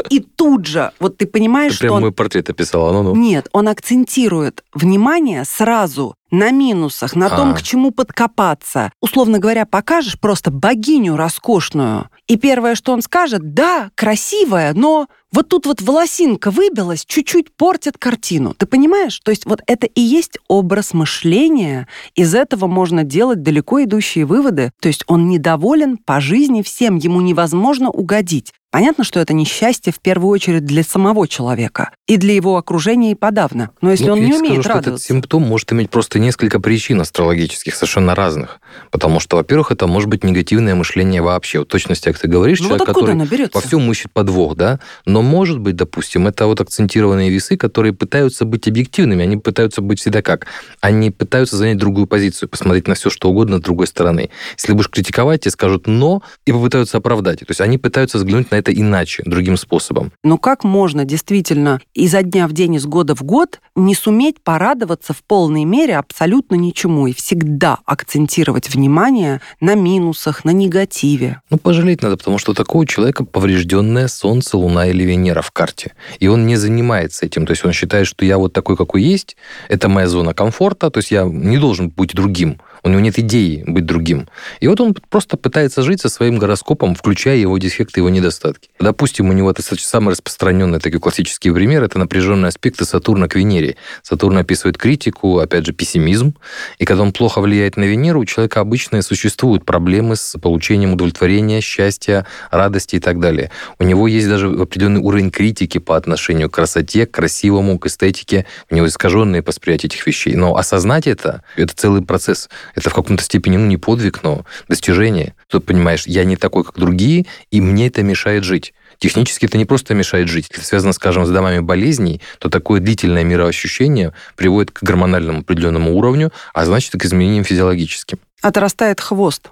и 0.10 0.20
тут 0.20 0.66
же, 0.66 0.92
вот 1.00 1.18
ты 1.18 1.28
понимаешь, 1.28 1.74
Ты 1.74 1.75
что 1.75 1.81
прям 1.84 1.96
он 1.96 2.02
мой 2.02 2.12
портрет 2.12 2.50
описала. 2.50 2.92
Ну-ну. 2.92 3.16
нет, 3.16 3.48
он 3.54 3.68
акцентирует 3.68 4.64
внимание 4.74 5.46
сразу 5.46 6.16
на 6.31 6.50
минусах, 6.50 7.16
на 7.16 7.30
том, 7.30 7.52
А. 7.52 7.54
к 7.54 7.62
чему 7.62 7.92
подкопаться. 7.92 8.92
Условно 9.02 9.38
говоря, 9.38 9.66
покажешь 9.66 10.20
просто 10.20 10.50
богиню 10.50 11.16
роскошную, 11.16 12.10
и 12.28 12.38
первое, 12.38 12.75
что 12.75 12.94
он 12.94 13.02
скажет, 13.02 13.54
да, 13.54 13.92
красивая, 13.96 14.74
но 14.74 15.08
вот 15.31 15.50
тут 15.50 15.66
вот 15.66 15.81
волосинка 15.81 16.52
выбилась, 16.52 17.06
чуть-чуть 17.06 17.56
портит 17.56 17.98
картину. 17.98 18.54
Ты 18.54 18.66
понимаешь? 18.66 19.20
То 19.24 19.31
есть 19.31 19.46
вот 19.46 19.62
это 19.68 19.88
и 19.88 20.00
есть 20.00 20.38
образ 20.48 20.94
мышления. 20.94 21.88
Из 22.16 22.34
этого 22.34 22.68
можно 22.68 23.04
делать 23.04 23.42
далеко 23.42 23.84
идущие 23.84 24.25
выводы. 24.25 24.72
То 24.80 24.88
есть 24.88 25.04
он 25.08 25.28
недоволен 25.28 25.98
по 25.98 26.22
жизни 26.22 26.62
всем, 26.62 26.98
ему 26.98 27.20
невозможно 27.20 27.90
угодить. 27.90 28.54
Понятно, 28.74 29.04
что 29.04 29.20
это 29.20 29.34
несчастье 29.34 29.94
в 29.94 30.00
первую 30.00 30.31
очередь 30.31 30.66
для 30.66 30.81
самого 30.81 31.28
человека 31.28 31.92
и 32.08 32.18
для 32.18 32.34
его 32.34 32.58
окружения 32.58 33.12
и 33.12 33.16
подавно. 33.16 33.70
Но 33.81 33.92
если 33.92 34.06
Ну, 34.06 34.14
он 34.14 34.22
я 34.22 34.25
не 34.25 34.34
умеет 34.34 34.46
скажу, 34.46 34.62
что 34.64 34.72
этот 34.72 34.86
радоваться... 34.86 35.08
симптом 35.08 35.44
может 35.44 35.72
иметь 35.74 35.92
просто 35.92 36.18
несколько 36.18 36.60
причин 36.60 37.00
астрологических, 37.00 37.75
совершенно 37.75 38.15
разных. 38.15 38.60
Потому 38.89 39.20
что, 39.20 39.38
во-первых, 39.38 39.72
это 39.72 39.86
может 39.86 40.10
быть 40.10 40.24
негативное 40.24 40.74
мышление 40.74 41.22
вообще. 41.22 41.60
Вот 41.60 41.68
точности, 41.68 42.06
как 42.06 42.18
ты 42.18 42.27
говоришь, 42.27 42.62
Ну 42.62 42.70
вот 42.70 42.77
человек, 42.80 42.89
откуда 42.89 43.12
который 43.12 43.50
во 43.53 43.62
всем 43.62 43.92
ищет 43.92 44.12
подвох, 44.12 44.56
да? 44.56 44.80
Но 45.06 45.22
может 45.22 45.60
быть, 45.60 45.75
допустим, 45.75 46.25
это 46.25 46.48
вот 46.48 46.60
акцентированные 46.60 47.30
весы, 47.30 47.58
которые 47.58 47.94
пытаются 47.94 48.44
быть 48.44 48.68
объективными, 48.68 49.22
они 49.24 49.38
пытаются 49.38 49.82
быть 49.82 50.00
всегда 50.00 50.24
как? 50.24 50.48
Они 50.82 51.12
пытаются 51.12 51.58
занять 51.58 51.77
другую 51.77 52.08
позицию, 52.08 52.50
посмотреть 52.50 52.88
на 52.88 52.96
все, 52.96 53.12
что 53.12 53.30
угодно 53.30 53.58
с 53.58 53.62
другой 53.62 53.86
стороны. 53.86 54.32
Если 54.58 54.74
будешь 54.74 54.89
критиковать, 54.89 55.42
тебе 55.42 55.51
скажут 55.51 55.86
«но» 55.86 56.24
и 56.48 56.51
попытаются 56.51 56.98
оправдать. 56.98 57.42
То 57.42 57.46
есть 57.50 57.62
они 57.62 57.77
пытаются 57.77 58.18
взглянуть 58.18 58.50
на 58.50 58.62
это 58.63 58.74
иначе, 58.74 59.24
другим 59.25 59.58
способом. 59.58 60.12
Но 60.24 60.38
как 60.38 60.63
можно 60.63 61.03
действительно 61.03 61.82
изо 61.93 62.24
дня 62.24 62.48
в 62.48 62.53
день, 62.53 62.75
из 62.75 62.86
года 62.86 63.13
в 63.15 63.24
год 63.24 63.60
не 63.75 63.93
суметь 63.93 64.41
порадоваться 64.41 65.13
в 65.13 65.22
полной 65.24 65.65
мере 65.65 65.98
абсолютно 65.98 66.55
ничему 66.55 67.08
и 67.08 67.13
всегда 67.13 67.79
акцентировать 67.86 68.74
внимание 68.74 69.41
на 69.60 69.75
минусах, 69.75 70.46
на 70.46 70.51
негативе? 70.51 71.41
Ну, 71.50 71.58
пожалеть 71.58 72.01
надо, 72.01 72.17
потому 72.17 72.38
что 72.38 72.51
у 72.51 72.55
такого 72.55 72.88
человека 72.88 73.25
поврежденное 73.25 74.08
Солнце, 74.08 74.58
Луна 74.58 74.88
или 74.88 75.03
Венера 75.03 75.41
в 75.41 75.51
карте. 75.51 75.93
И 76.20 76.27
он 76.27 76.48
не 76.48 76.55
занимается 76.55 77.25
этим. 77.25 77.46
То 77.46 77.51
есть 77.51 77.65
он 77.65 77.74
считает, 77.74 78.08
что 78.08 78.24
я 78.25 78.38
вот 78.38 78.53
такой, 78.53 78.77
какой 78.77 79.03
есть, 79.03 79.36
это 79.67 79.89
моя 79.89 80.08
зона 80.08 80.34
комфорта, 80.34 80.89
то 80.89 81.00
есть 81.00 81.12
я 81.12 81.24
не 81.24 81.58
должен 81.58 81.89
быть 81.89 82.15
другим. 82.15 82.60
У 82.84 82.90
него 82.90 83.00
нет 83.00 83.18
идеи 83.18 83.63
быть 83.66 83.86
другим. 83.86 84.28
И 84.60 84.68
вот 84.68 84.82
он 84.82 84.94
просто 85.10 85.38
пытается 85.38 85.84
жить 85.84 86.02
со 86.02 86.10
своим 86.10 86.38
гороскопом, 86.38 86.96
включая 86.96 87.38
его 87.38 87.58
дефекты, 87.58 88.02
его 88.02 88.10
недостатки. 88.10 88.70
Допустим, 88.80 89.30
у 89.30 89.34
него 89.34 89.50
это 89.50 89.62
самый 89.62 90.12
распространенный 90.12 90.80
такой 90.80 91.00
классический 91.00 91.52
пример, 91.52 91.84
это 91.84 91.98
напряженные 91.98 92.50
аспекты 92.50 92.84
Сатурна 92.84 93.30
к 93.30 93.36
Венере. 93.36 93.78
Сатурн 94.02 94.38
описывает 94.38 94.78
критику, 94.78 95.40
опять 95.40 95.66
же, 95.66 95.72
пессимизм. 95.72 96.36
И 96.78 96.86
когда 96.86 97.04
он 97.04 97.13
плохо 97.13 97.40
влияет 97.40 97.78
на 97.78 97.86
Венеру, 97.86 98.20
у 98.20 98.25
человека 98.25 98.60
обычно 98.60 99.02
существуют 99.02 99.66
проблемы 99.66 100.18
с 100.18 100.38
получением 100.38 100.94
удовлетворения, 100.94 101.62
счастья, 101.62 102.25
радости 102.52 102.98
и 102.98 103.00
так 103.00 103.20
далее. 103.20 103.50
У 103.80 103.84
него 103.84 104.08
есть 104.08 104.28
даже 104.28 104.48
определенный 104.48 105.00
уровень 105.00 105.32
критики 105.32 105.78
по 105.78 105.96
отношению 105.96 106.50
к 106.50 106.56
красоте, 106.56 107.06
к 107.06 107.12
красивому, 107.12 107.80
к 107.80 107.86
эстетике. 107.86 108.46
У 108.70 108.75
него 108.75 108.88
искаженное 108.88 109.42
восприятие 109.42 109.88
этих 109.88 110.06
вещей. 110.06 110.36
Но 110.36 110.58
осознать 110.58 111.08
это, 111.08 111.44
это 111.56 111.74
целый 111.74 112.02
процесс. 112.02 112.50
Это 112.75 112.89
в 112.89 112.94
каком-то 112.94 113.24
степени, 113.24 113.58
ну, 113.58 113.65
не 113.65 113.77
подвиг, 113.77 114.22
но 114.24 114.46
достижение. 114.68 115.36
Ты 115.50 115.60
понимаешь, 115.60 116.06
я 116.08 116.24
не 116.24 116.36
такой, 116.36 116.63
как 116.63 116.75
другие, 116.75 117.25
и 117.51 117.62
мне 117.62 117.88
это 117.88 118.03
мешает 118.03 118.44
жить. 118.44 118.74
Технически 119.00 119.46
это 119.46 119.58
не 119.58 119.65
просто 119.65 119.94
мешает 119.94 120.27
жить. 120.27 120.48
Если 120.51 120.63
связано, 120.63 120.94
скажем, 120.94 121.25
с 121.25 121.30
домами 121.30 121.60
болезней, 121.60 122.22
то 122.39 122.50
такое 122.50 122.80
длительное 122.80 123.24
мироощущение 123.24 124.13
приводит 124.36 124.72
к 124.72 124.84
гормональному 124.84 125.39
определенному 125.39 125.96
уровню, 125.96 126.32
а 126.53 126.65
значит, 126.65 126.94
к 126.94 127.06
изменениям 127.06 127.44
физиологическим. 127.44 128.20
Отрастает 128.42 129.00
хвост. 129.00 129.50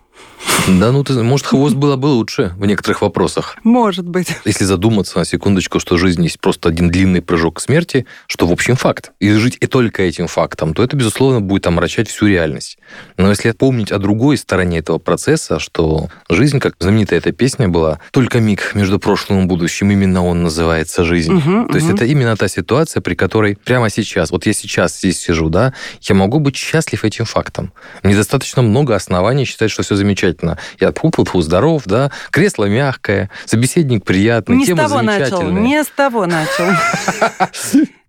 Да, 0.68 0.92
ну, 0.92 1.04
ты, 1.04 1.14
может, 1.14 1.46
хвост 1.46 1.76
было 1.76 1.96
бы 1.96 2.08
лучше 2.08 2.54
в 2.58 2.66
некоторых 2.66 3.02
вопросах. 3.02 3.58
Может 3.64 4.08
быть. 4.08 4.36
Если 4.46 4.66
задуматься 4.66 5.18
на 5.18 5.26
секундочку, 5.26 5.80
что 5.80 5.98
жизнь 5.98 6.24
есть 6.24 6.40
просто 6.40 6.70
один 6.70 6.90
длинный 6.90 7.22
прыжок 7.22 7.58
к 7.58 7.62
смерти, 7.62 8.06
что, 8.28 8.46
в 8.46 8.52
общем, 8.52 8.76
факт, 8.76 9.12
и 9.20 9.32
жить 9.32 9.58
и 9.60 9.68
только 9.68 10.04
этим 10.04 10.28
фактом, 10.28 10.74
то 10.74 10.84
это, 10.84 10.96
безусловно, 10.98 11.42
будет 11.42 11.68
омрачать 11.68 12.10
всю 12.10 12.28
реальность. 12.28 12.78
Но 13.18 13.30
если 13.30 13.52
помнить 13.52 13.92
о 13.92 14.00
другой 14.00 14.38
стороне 14.38 14.80
этого 14.80 14.98
процесса, 14.98 15.60
что 15.60 16.10
жизнь, 16.30 16.60
как 16.60 16.76
знаменитая 16.80 17.20
эта 17.20 17.32
песня 17.32 17.68
была, 17.68 18.00
только 18.12 18.40
миг 18.40 18.72
между 18.74 19.00
прошлым 19.00 19.44
и 19.44 19.46
будущим, 19.46 19.92
именно 19.92 20.26
он 20.26 20.44
называется 20.44 21.04
жизнь. 21.04 21.34
Угу, 21.34 21.42
то 21.44 21.62
угу. 21.62 21.76
есть 21.76 21.90
это 21.90 22.06
именно 22.06 22.36
та 22.36 22.48
ситуация, 22.48 23.02
при 23.02 23.16
которой 23.16 23.56
прямо 23.56 23.90
сейчас, 23.90 24.32
вот 24.32 24.46
я 24.46 24.54
сейчас 24.54 24.98
здесь 24.98 25.20
сижу, 25.20 25.50
да, 25.50 25.74
я 26.02 26.16
могу 26.16 26.40
быть 26.40 26.56
счастлив 26.56 27.04
этим 27.04 27.26
фактом. 27.26 27.74
Мне 28.04 28.16
достаточно 28.16 28.62
много 28.62 28.96
оснований 28.96 29.46
считать, 29.46 29.72
что 29.72 29.84
все 29.84 29.96
замечательно. 29.96 30.58
Я 30.80 30.90
-фу, 30.90 31.42
здоров, 31.42 31.84
да, 31.86 32.12
кресло 32.32 32.66
мягкое, 32.66 33.30
собеседник 33.46 34.04
приятный, 34.04 34.58
не 34.58 34.66
тема 34.66 34.88
с 34.88 34.92
того 34.92 35.02
начал, 35.02 35.52
не 35.52 35.84
с 35.84 35.88
того 35.88 36.26
начал. 36.26 36.66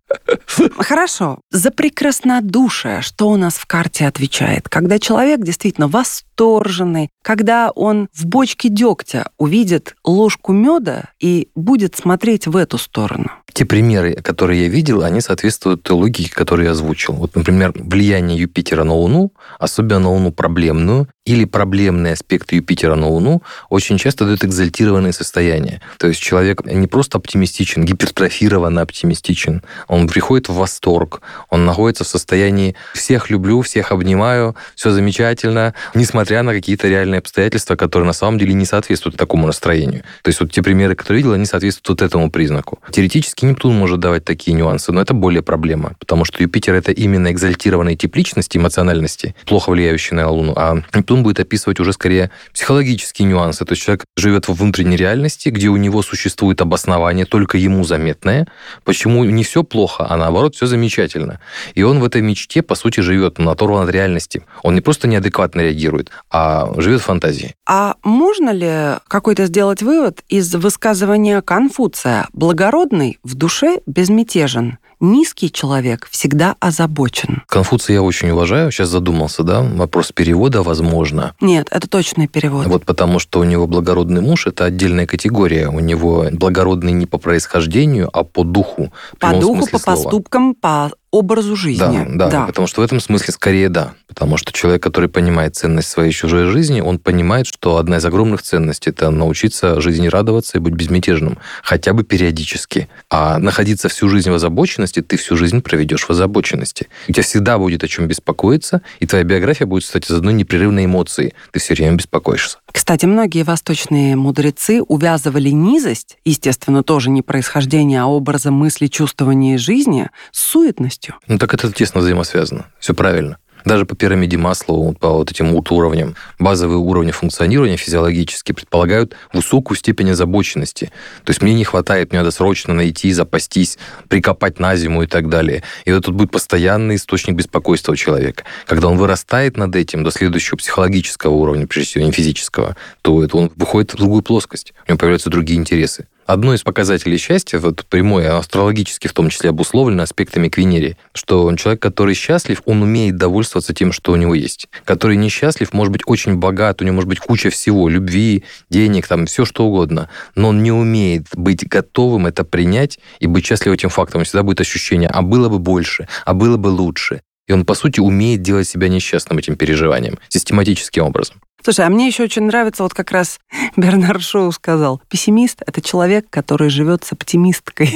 Хорошо. 0.78 1.40
За 1.50 1.70
прекраснодушие, 1.70 3.02
что 3.02 3.28
у 3.28 3.36
нас 3.36 3.54
в 3.54 3.66
карте 3.66 4.06
отвечает? 4.06 4.68
Когда 4.68 4.98
человек 4.98 5.40
действительно 5.40 5.88
восторженный, 5.88 7.10
когда 7.22 7.70
он 7.70 8.08
в 8.12 8.26
бочке 8.26 8.68
дегтя 8.68 9.30
увидит 9.38 9.94
ложку 10.04 10.52
меда 10.52 11.04
и 11.20 11.48
будет 11.54 11.96
смотреть 11.96 12.46
в 12.46 12.56
эту 12.56 12.78
сторону. 12.78 13.30
Те 13.52 13.66
примеры, 13.66 14.14
которые 14.14 14.62
я 14.62 14.68
видел, 14.68 15.02
они 15.02 15.20
соответствуют 15.20 15.82
той 15.82 15.96
логике, 15.96 16.30
которую 16.32 16.66
я 16.66 16.72
озвучил. 16.72 17.14
Вот, 17.14 17.34
например, 17.36 17.72
влияние 17.74 18.38
Юпитера 18.38 18.82
на 18.84 18.94
Луну, 18.94 19.32
особенно 19.58 20.00
на 20.00 20.10
Луну 20.10 20.32
проблемную, 20.32 21.08
или 21.24 21.44
проблемные 21.44 22.14
аспекты 22.14 22.56
Юпитера 22.56 22.96
на 22.96 23.06
Луну 23.08 23.42
очень 23.68 23.98
часто 23.98 24.24
дают 24.24 24.44
экзальтированные 24.44 25.12
состояния. 25.12 25.80
То 25.98 26.08
есть 26.08 26.20
человек 26.20 26.64
не 26.64 26.88
просто 26.88 27.18
оптимистичен, 27.18 27.84
гипертрофированно 27.84 28.80
оптимистичен. 28.80 29.62
Он 29.86 30.08
приходит 30.08 30.48
в 30.48 30.54
восторг, 30.54 31.20
он 31.48 31.64
находится 31.64 32.04
в 32.04 32.08
состоянии 32.08 32.74
«всех 32.94 33.30
люблю, 33.30 33.60
всех 33.62 33.92
обнимаю, 33.92 34.56
все 34.74 34.90
замечательно», 34.90 35.74
несмотря 35.94 36.42
на 36.42 36.52
какие-то 36.52 36.88
реальные 36.88 37.11
обстоятельства, 37.18 37.76
которые 37.76 38.06
на 38.06 38.12
самом 38.12 38.38
деле 38.38 38.54
не 38.54 38.64
соответствуют 38.64 39.16
такому 39.16 39.46
настроению. 39.46 40.02
То 40.22 40.28
есть 40.28 40.40
вот 40.40 40.52
те 40.52 40.62
примеры, 40.62 40.94
которые 40.94 41.22
видел, 41.22 41.34
они 41.34 41.46
соответствуют 41.46 42.02
этому 42.02 42.30
признаку. 42.30 42.80
Теоретически 42.90 43.44
Нептун 43.44 43.74
может 43.74 44.00
давать 44.00 44.24
такие 44.24 44.54
нюансы, 44.54 44.92
но 44.92 45.00
это 45.00 45.14
более 45.14 45.42
проблема, 45.42 45.94
потому 45.98 46.24
что 46.24 46.42
Юпитер— 46.42 46.74
это 46.76 46.92
именно 46.92 47.30
экзальтированные 47.30 47.96
тип 47.96 48.16
личности, 48.16 48.58
эмоциональности, 48.58 49.34
плохо 49.46 49.70
влияющие 49.70 50.16
на 50.16 50.28
Луну, 50.30 50.54
а 50.56 50.82
Нептун 50.94 51.22
будет 51.22 51.40
описывать 51.40 51.80
уже 51.80 51.92
скорее 51.92 52.30
психологические 52.52 53.28
нюансы. 53.28 53.64
То 53.64 53.72
есть 53.72 53.82
человек 53.82 54.04
живет 54.16 54.48
во 54.48 54.54
внутренней 54.54 54.96
реальности, 54.96 55.48
где 55.48 55.68
у 55.68 55.76
него 55.76 56.02
существует 56.02 56.60
обоснование, 56.60 57.26
только 57.26 57.58
ему 57.58 57.84
заметное, 57.84 58.46
почему 58.84 59.24
не 59.24 59.44
все 59.44 59.62
плохо, 59.62 60.06
а 60.08 60.16
наоборот 60.16 60.54
все 60.54 60.66
замечательно. 60.66 61.40
И 61.74 61.82
он 61.82 62.00
в 62.00 62.04
этой 62.04 62.22
мечте, 62.22 62.62
по 62.62 62.74
сути, 62.74 63.00
живет, 63.00 63.38
он 63.38 63.48
оторван 63.48 63.88
от 63.88 63.94
реальности. 63.94 64.42
Он 64.62 64.74
не 64.74 64.80
просто 64.80 65.08
неадекватно 65.08 65.60
реагирует, 65.60 66.10
а 66.30 66.72
живет 66.76 67.00
в 67.00 67.01
фантазии. 67.02 67.54
А 67.66 67.96
можно 68.02 68.50
ли 68.50 68.98
какой-то 69.08 69.46
сделать 69.46 69.82
вывод 69.82 70.22
из 70.28 70.54
высказывания 70.54 71.42
Конфуция 71.42 72.28
«благородный 72.32 73.18
в 73.22 73.34
душе 73.34 73.80
безмятежен»? 73.86 74.78
Низкий 75.04 75.50
человек 75.50 76.06
всегда 76.12 76.54
озабочен. 76.60 77.42
Конфуция 77.48 77.94
я 77.94 78.02
очень 78.02 78.30
уважаю. 78.30 78.70
Сейчас 78.70 78.88
задумался, 78.88 79.42
да? 79.42 79.60
Вопрос 79.60 80.12
перевода, 80.12 80.62
возможно. 80.62 81.34
Нет, 81.40 81.66
это 81.72 81.88
точный 81.88 82.28
перевод. 82.28 82.66
Вот 82.68 82.84
потому 82.84 83.18
что 83.18 83.40
у 83.40 83.44
него 83.44 83.66
благородный 83.66 84.20
муж– 84.20 84.46
это 84.46 84.64
отдельная 84.64 85.08
категория. 85.08 85.68
У 85.68 85.80
него 85.80 86.26
благородный 86.30 86.92
не 86.92 87.06
по 87.06 87.18
происхождению, 87.18 88.10
а 88.12 88.22
по 88.22 88.44
духу. 88.44 88.92
По 89.18 89.34
духу, 89.34 89.66
по 89.66 89.78
слова. 89.78 89.96
поступкам, 89.96 90.54
по 90.54 90.92
образу 91.12 91.54
жизни. 91.54 92.06
Да, 92.08 92.26
да, 92.26 92.30
да, 92.30 92.46
потому 92.46 92.66
что 92.66 92.80
в 92.80 92.84
этом 92.84 92.98
смысле 92.98 93.32
скорее 93.32 93.68
да. 93.68 93.92
Потому 94.08 94.38
что 94.38 94.52
человек, 94.52 94.82
который 94.82 95.08
понимает 95.08 95.54
ценность 95.54 95.88
своей 95.88 96.10
чужой 96.10 96.46
жизни, 96.46 96.80
он 96.80 96.98
понимает, 96.98 97.46
что 97.46 97.76
одна 97.76 97.98
из 97.98 98.04
огромных 98.04 98.42
ценностей– 98.42 98.90
это 98.90 99.10
научиться 99.10 99.80
жизни 99.80 100.08
радоваться 100.08 100.56
и 100.56 100.60
быть 100.60 100.74
безмятежным, 100.74 101.38
хотя 101.62 101.92
бы 101.92 102.02
периодически. 102.02 102.88
А 103.10 103.38
находиться 103.38 103.88
всю 103.88 104.08
жизнь 104.08 104.30
в 104.30 104.34
озабоченности, 104.34 105.00
ты 105.02 105.16
всю 105.18 105.36
жизнь 105.36 105.60
проведешь 105.60 106.04
в 106.04 106.10
озабоченности. 106.10 106.88
У 107.08 107.12
тебя 107.12 107.22
всегда 107.22 107.58
будет 107.58 107.84
о 107.84 107.88
чем 107.88 108.06
беспокоиться, 108.06 108.80
и 108.98 109.06
твоя 109.06 109.24
биография 109.24 109.66
будет, 109.66 109.84
кстати, 109.84 110.10
из 110.10 110.14
одной 110.14 110.32
непрерывной 110.32 110.86
эмоции. 110.86 111.34
Ты 111.52 111.60
все 111.60 111.74
время 111.74 111.96
беспокоишься. 111.96 112.58
Кстати, 112.72 113.04
многие 113.04 113.44
восточные 113.44 114.16
мудрецы 114.16 114.80
увязывали 114.82 115.50
низость, 115.50 116.16
естественно, 116.24 116.82
тоже 116.82 117.10
не 117.10 117.20
происхождение, 117.20 118.00
а 118.00 118.06
образа 118.06 118.50
мысли, 118.50 118.86
чувствования 118.86 119.58
жизни, 119.58 120.08
с 120.30 120.40
суетностью. 120.40 121.01
Ну 121.26 121.38
так 121.38 121.54
это 121.54 121.72
тесно 121.72 122.00
взаимосвязано. 122.00 122.66
Все 122.78 122.94
правильно. 122.94 123.38
Даже 123.64 123.86
по 123.86 123.94
пирамиде 123.94 124.36
Маслоу, 124.36 124.92
по 124.92 125.10
вот 125.10 125.30
этим 125.30 125.52
вот 125.52 125.70
уровням, 125.70 126.16
базовые 126.38 126.78
уровни 126.78 127.12
функционирования 127.12 127.76
физиологически 127.76 128.52
предполагают 128.52 129.14
высокую 129.32 129.76
степень 129.76 130.10
озабоченности. 130.10 130.90
То 131.24 131.30
есть 131.30 131.42
мне 131.42 131.54
не 131.54 131.64
хватает, 131.64 132.10
мне 132.10 132.20
надо 132.20 132.32
срочно 132.32 132.74
найти, 132.74 133.12
запастись, 133.12 133.78
прикопать 134.08 134.58
на 134.58 134.74
зиму 134.74 135.04
и 135.04 135.06
так 135.06 135.28
далее. 135.28 135.62
И 135.84 135.92
вот 135.92 136.04
тут 136.04 136.14
будет 136.14 136.32
постоянный 136.32 136.96
источник 136.96 137.36
беспокойства 137.36 137.92
у 137.92 137.96
человека. 137.96 138.44
Когда 138.66 138.88
он 138.88 138.96
вырастает 138.96 139.56
над 139.56 139.76
этим 139.76 140.02
до 140.02 140.10
следующего 140.10 140.56
психологического 140.56 141.32
уровня, 141.32 141.66
прежде 141.66 141.90
всего 141.90 142.04
не 142.04 142.12
физического, 142.12 142.76
то 143.02 143.22
это 143.22 143.36
он 143.36 143.52
выходит 143.54 143.92
в 143.92 143.96
другую 143.96 144.22
плоскость. 144.22 144.74
У 144.86 144.90
него 144.90 144.98
появляются 144.98 145.30
другие 145.30 145.58
интересы. 145.58 146.06
Одно 146.24 146.54
из 146.54 146.62
показателей 146.62 147.18
счастья, 147.18 147.58
вот 147.58 147.84
прямое, 147.86 148.36
астрологически 148.36 149.08
в 149.08 149.12
том 149.12 149.28
числе 149.28 149.50
обусловлено 149.50 150.04
аспектами 150.04 150.48
к 150.48 150.56
Венере, 150.56 150.96
что 151.14 151.54
человек, 151.56 151.82
который 151.82 152.14
счастлив, 152.14 152.62
он 152.64 152.82
умеет 152.82 153.16
довольствоваться 153.16 153.74
тем, 153.74 153.92
что 153.92 154.12
у 154.12 154.16
него 154.16 154.34
есть. 154.34 154.68
Который 154.84 155.16
несчастлив, 155.16 155.72
может 155.72 155.92
быть 155.92 156.02
очень 156.06 156.36
богат, 156.36 156.80
у 156.80 156.84
него 156.84 156.94
может 156.94 157.08
быть 157.08 157.18
куча 157.18 157.50
всего, 157.50 157.88
любви, 157.88 158.44
денег, 158.70 159.08
там, 159.08 159.26
все 159.26 159.44
что 159.44 159.66
угодно, 159.66 160.08
но 160.36 160.50
он 160.50 160.62
не 160.62 160.70
умеет 160.70 161.26
быть 161.34 161.66
готовым 161.68 162.26
это 162.26 162.44
принять 162.44 163.00
и 163.18 163.26
быть 163.26 163.44
счастливым 163.44 163.74
этим 163.74 163.88
фактом. 163.88 164.20
Он 164.20 164.24
всегда 164.24 164.44
будет 164.44 164.60
ощущение, 164.60 165.08
а 165.08 165.22
было 165.22 165.48
бы 165.48 165.58
больше, 165.58 166.08
а 166.24 166.34
было 166.34 166.56
бы 166.56 166.68
лучше. 166.68 167.22
И 167.52 167.54
он, 167.54 167.66
по 167.66 167.74
сути, 167.74 168.00
умеет 168.00 168.40
делать 168.40 168.66
себя 168.66 168.88
несчастным 168.88 169.36
этим 169.36 169.56
переживанием, 169.56 170.18
систематическим 170.30 171.04
образом. 171.04 171.36
Слушай, 171.62 171.84
а 171.84 171.90
мне 171.90 172.06
еще 172.06 172.22
очень 172.22 172.44
нравится, 172.44 172.82
вот 172.82 172.94
как 172.94 173.12
раз 173.12 173.38
Бернард 173.76 174.22
Шоу 174.22 174.50
сказал, 174.52 175.02
пессимист— 175.08 175.62
это 175.66 175.82
человек, 175.82 176.24
который 176.30 176.70
живет 176.70 177.04
с 177.04 177.12
оптимисткой. 177.12 177.92